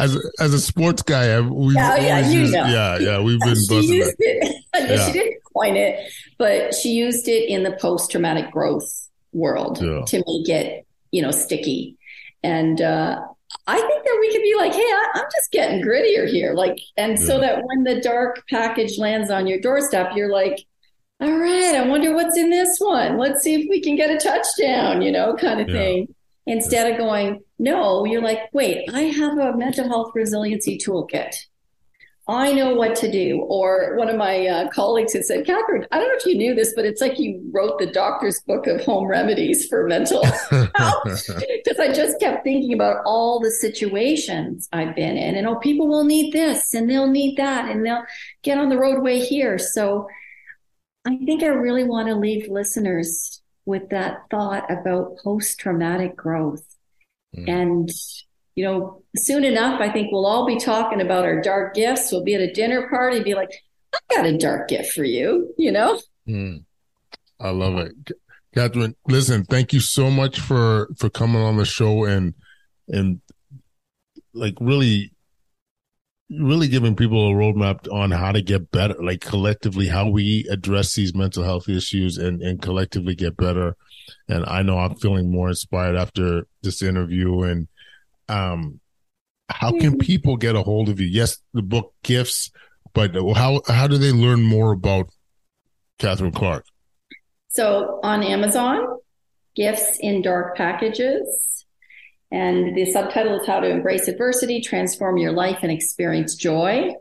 [0.00, 2.64] as a, as a sports guy, we oh, Yeah, yeah, you used, know.
[2.66, 4.56] yeah, yeah, we've been she used it.
[4.74, 5.06] Yeah.
[5.06, 10.02] She didn't coin it, but she used it in the post-traumatic growth world Yeah.
[10.08, 11.96] to make it, you know, sticky.
[12.42, 13.20] And uh,
[13.66, 16.76] I think that we could be like, hey, I, I'm just getting grittier here, like,
[16.96, 20.58] and so that when the dark package lands on your doorstep, you're like,
[21.20, 23.16] all right, I wonder what's in this one.
[23.16, 25.74] Let's see if we can get a touchdown, you know, kind of Yeah.
[25.74, 26.14] thing.
[26.44, 31.36] Instead of going, no, you're like, wait, I have a mental health resiliency toolkit.
[32.28, 33.40] I know what to do.
[33.48, 36.54] Or one of my uh, colleagues had said, Catherine, I don't know if you knew
[36.54, 40.24] this, but it's like you wrote the doctor's book of home remedies for mental
[40.76, 41.02] health.
[41.04, 45.34] Because I just kept thinking about all the situations I've been in.
[45.34, 48.04] And oh, people will need this and they'll need that and they'll
[48.42, 49.58] get on the roadway here.
[49.58, 50.06] So
[51.04, 56.64] I think I really want to leave listeners with that thought about post traumatic growth.
[57.36, 57.48] Mm.
[57.48, 57.90] And,
[58.54, 62.12] you know, soon enough, I think we'll all be talking about our dark gifts.
[62.12, 63.50] We'll be at a dinner party and be like,
[63.94, 66.00] I got a dark gift for you, you know?
[66.28, 66.64] Mm.
[67.40, 67.92] I love it,
[68.54, 68.94] Catherine.
[69.08, 72.34] Listen, thank you so much for for coming on the show and
[72.88, 73.20] and
[74.32, 75.12] like really
[76.30, 80.94] really giving people a roadmap on how to get better, like collectively how we address
[80.94, 83.76] these mental health issues and and collectively get better.
[84.28, 87.42] And I know I'm feeling more inspired after this interview.
[87.42, 87.68] And
[88.28, 88.80] um,
[89.48, 90.00] how can Mhm.
[90.00, 91.06] people get a hold of you?
[91.06, 92.50] Yes, the book gifts,
[92.94, 95.08] but how how do they learn more about
[95.98, 96.64] Catherine Clark?
[97.48, 98.98] So on Amazon,
[99.54, 101.66] Gifts in Dark Packages.
[102.30, 106.94] And the subtitle is How to Embrace Adversity, Transform Your Life, and Experience Joy.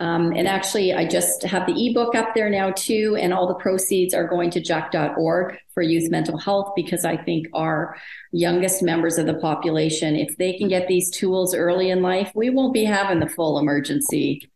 [0.00, 3.54] Um, and actually, I just have the ebook up there now too, and all the
[3.54, 7.96] proceeds are going to jack.org for youth mental health because I think our
[8.30, 12.50] youngest members of the population, if they can get these tools early in life, we
[12.50, 14.48] won't be having the full emergency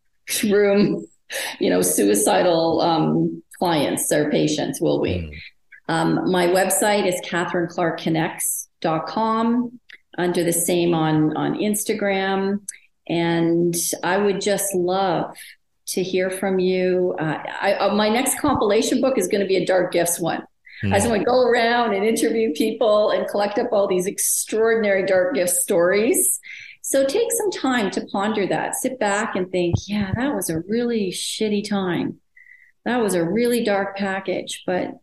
[0.43, 1.05] room,
[1.59, 5.15] you know, suicidal um, clients or patients, will we?
[5.15, 5.35] Mm.
[5.89, 9.79] Um, my website is katherineclarkconnects.com
[10.17, 12.61] under the same on, on Instagram.
[13.07, 15.35] And I would just love
[15.87, 17.15] to hear from you.
[17.19, 20.43] Uh, I, uh, my next compilation book is going to be a dark gifts one.
[20.85, 25.05] I just want to go around and interview people and collect up all these extraordinary
[25.05, 26.41] dark gift stories.
[26.81, 28.75] So take some time to ponder that.
[28.75, 32.19] Sit back and think, yeah, that was a really shitty time.
[32.83, 34.97] That was a really dark package, but I'm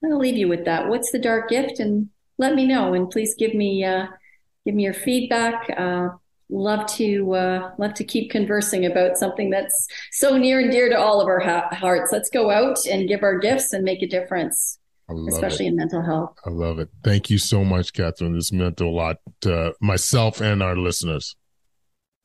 [0.00, 0.88] going to leave you with that.
[0.88, 1.80] What's the dark gift?
[1.80, 2.94] And let me know.
[2.94, 4.06] And please give me, uh,
[4.64, 5.68] give me your feedback.
[5.76, 6.10] Uh,
[6.48, 10.98] love to, uh, love to keep conversing about something that's so near and dear to
[10.98, 12.12] all of our ha- hearts.
[12.12, 14.78] Let's go out and give our gifts and make a difference,
[15.28, 15.70] especially it.
[15.70, 16.36] in mental health.
[16.44, 16.88] I love it.
[17.02, 18.34] Thank you so much, Catherine.
[18.34, 21.36] This meant a lot to myself and our listeners.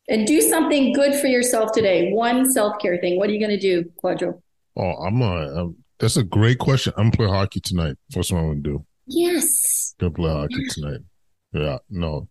[0.07, 2.11] And do something good for yourself today.
[2.11, 3.17] One self care thing.
[3.17, 4.41] What are you going to do, Kwadwo?
[4.75, 5.61] Oh, I'm a.
[5.61, 6.93] I'm, that's a great question.
[6.97, 7.95] I'm play hockey tonight.
[8.11, 8.85] First one I'm gonna do.
[9.05, 9.93] Yes.
[9.99, 11.01] Gonna play hockey tonight.
[11.53, 12.27] Yeah, no.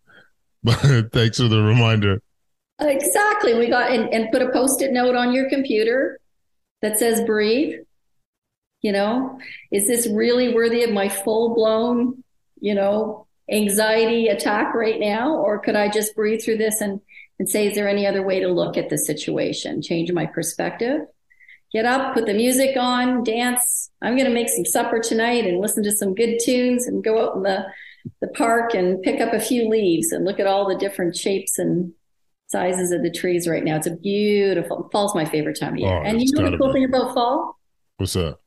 [0.63, 0.75] But
[1.11, 2.21] thanks for the reminder.
[2.79, 3.53] Exactly.
[3.53, 6.19] We got and, and put a post-it note on your computer
[6.81, 7.79] that says breathe.
[8.81, 9.39] You know,
[9.71, 12.23] is this really worthy of my full-blown,
[12.59, 15.35] you know, anxiety attack right now?
[15.35, 16.99] Or could I just breathe through this and,
[17.37, 19.83] and say, is there any other way to look at the situation?
[19.83, 21.01] Change my perspective.
[21.71, 23.91] Get up, put the music on, dance.
[24.01, 27.23] I'm going to make some supper tonight and listen to some good tunes and go
[27.23, 27.65] out in the,
[28.19, 31.57] the park and pick up a few leaves and look at all the different shapes
[31.59, 31.93] and
[32.47, 33.77] sizes of the trees right now.
[33.77, 35.89] It's a beautiful fall's my favorite time of year.
[35.89, 36.73] Oh, and you know the cool be.
[36.79, 37.57] thing about fall?
[37.97, 38.37] What's that?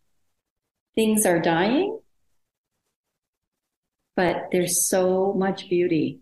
[0.95, 1.99] Things are dying,
[4.17, 6.21] but there's so much beauty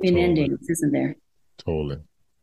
[0.00, 0.24] in Totally.
[0.24, 1.16] endings, isn't there?
[1.58, 1.98] Totally.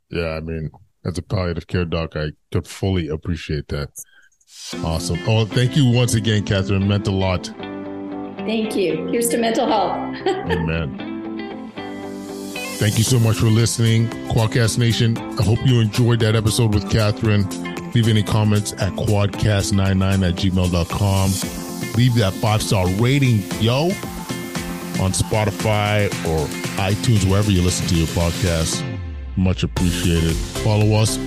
[0.10, 0.72] Yeah, I mean,
[1.06, 3.90] as a palliative care doc, I could fully appreciate that.
[4.84, 5.20] Awesome.
[5.28, 6.84] Oh, thank you once again, Catherine.
[6.84, 7.52] It meant a lot.
[8.48, 9.08] Thank you.
[9.08, 10.16] Here's to mental health.
[10.28, 10.98] Amen.
[12.78, 15.18] Thank you so much for listening, Quadcast Nation.
[15.18, 17.46] I hope you enjoyed that episode with Catherine.
[17.92, 21.94] Leave any comments at quadcast99 at gmail.com.
[21.96, 23.86] Leave that five star rating, yo,
[25.04, 28.82] on Spotify or iTunes, wherever you listen to your podcast.
[29.36, 30.36] Much appreciated.
[30.64, 31.18] Follow us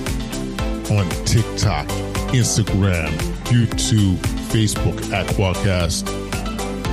[0.91, 1.87] on TikTok,
[2.33, 3.11] Instagram,
[3.45, 4.17] YouTube,
[4.53, 6.30] Facebook at Quadcast.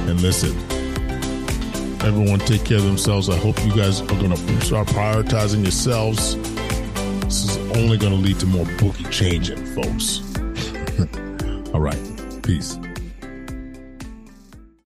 [0.08, 0.55] And listen,
[2.01, 3.30] everyone take care of themselves.
[3.30, 6.36] I hope you guys are going to start prioritizing yourselves.
[7.26, 10.22] This is only going to lead to more bookie changing, folks.
[11.74, 11.99] All right.
[12.41, 12.78] Peace.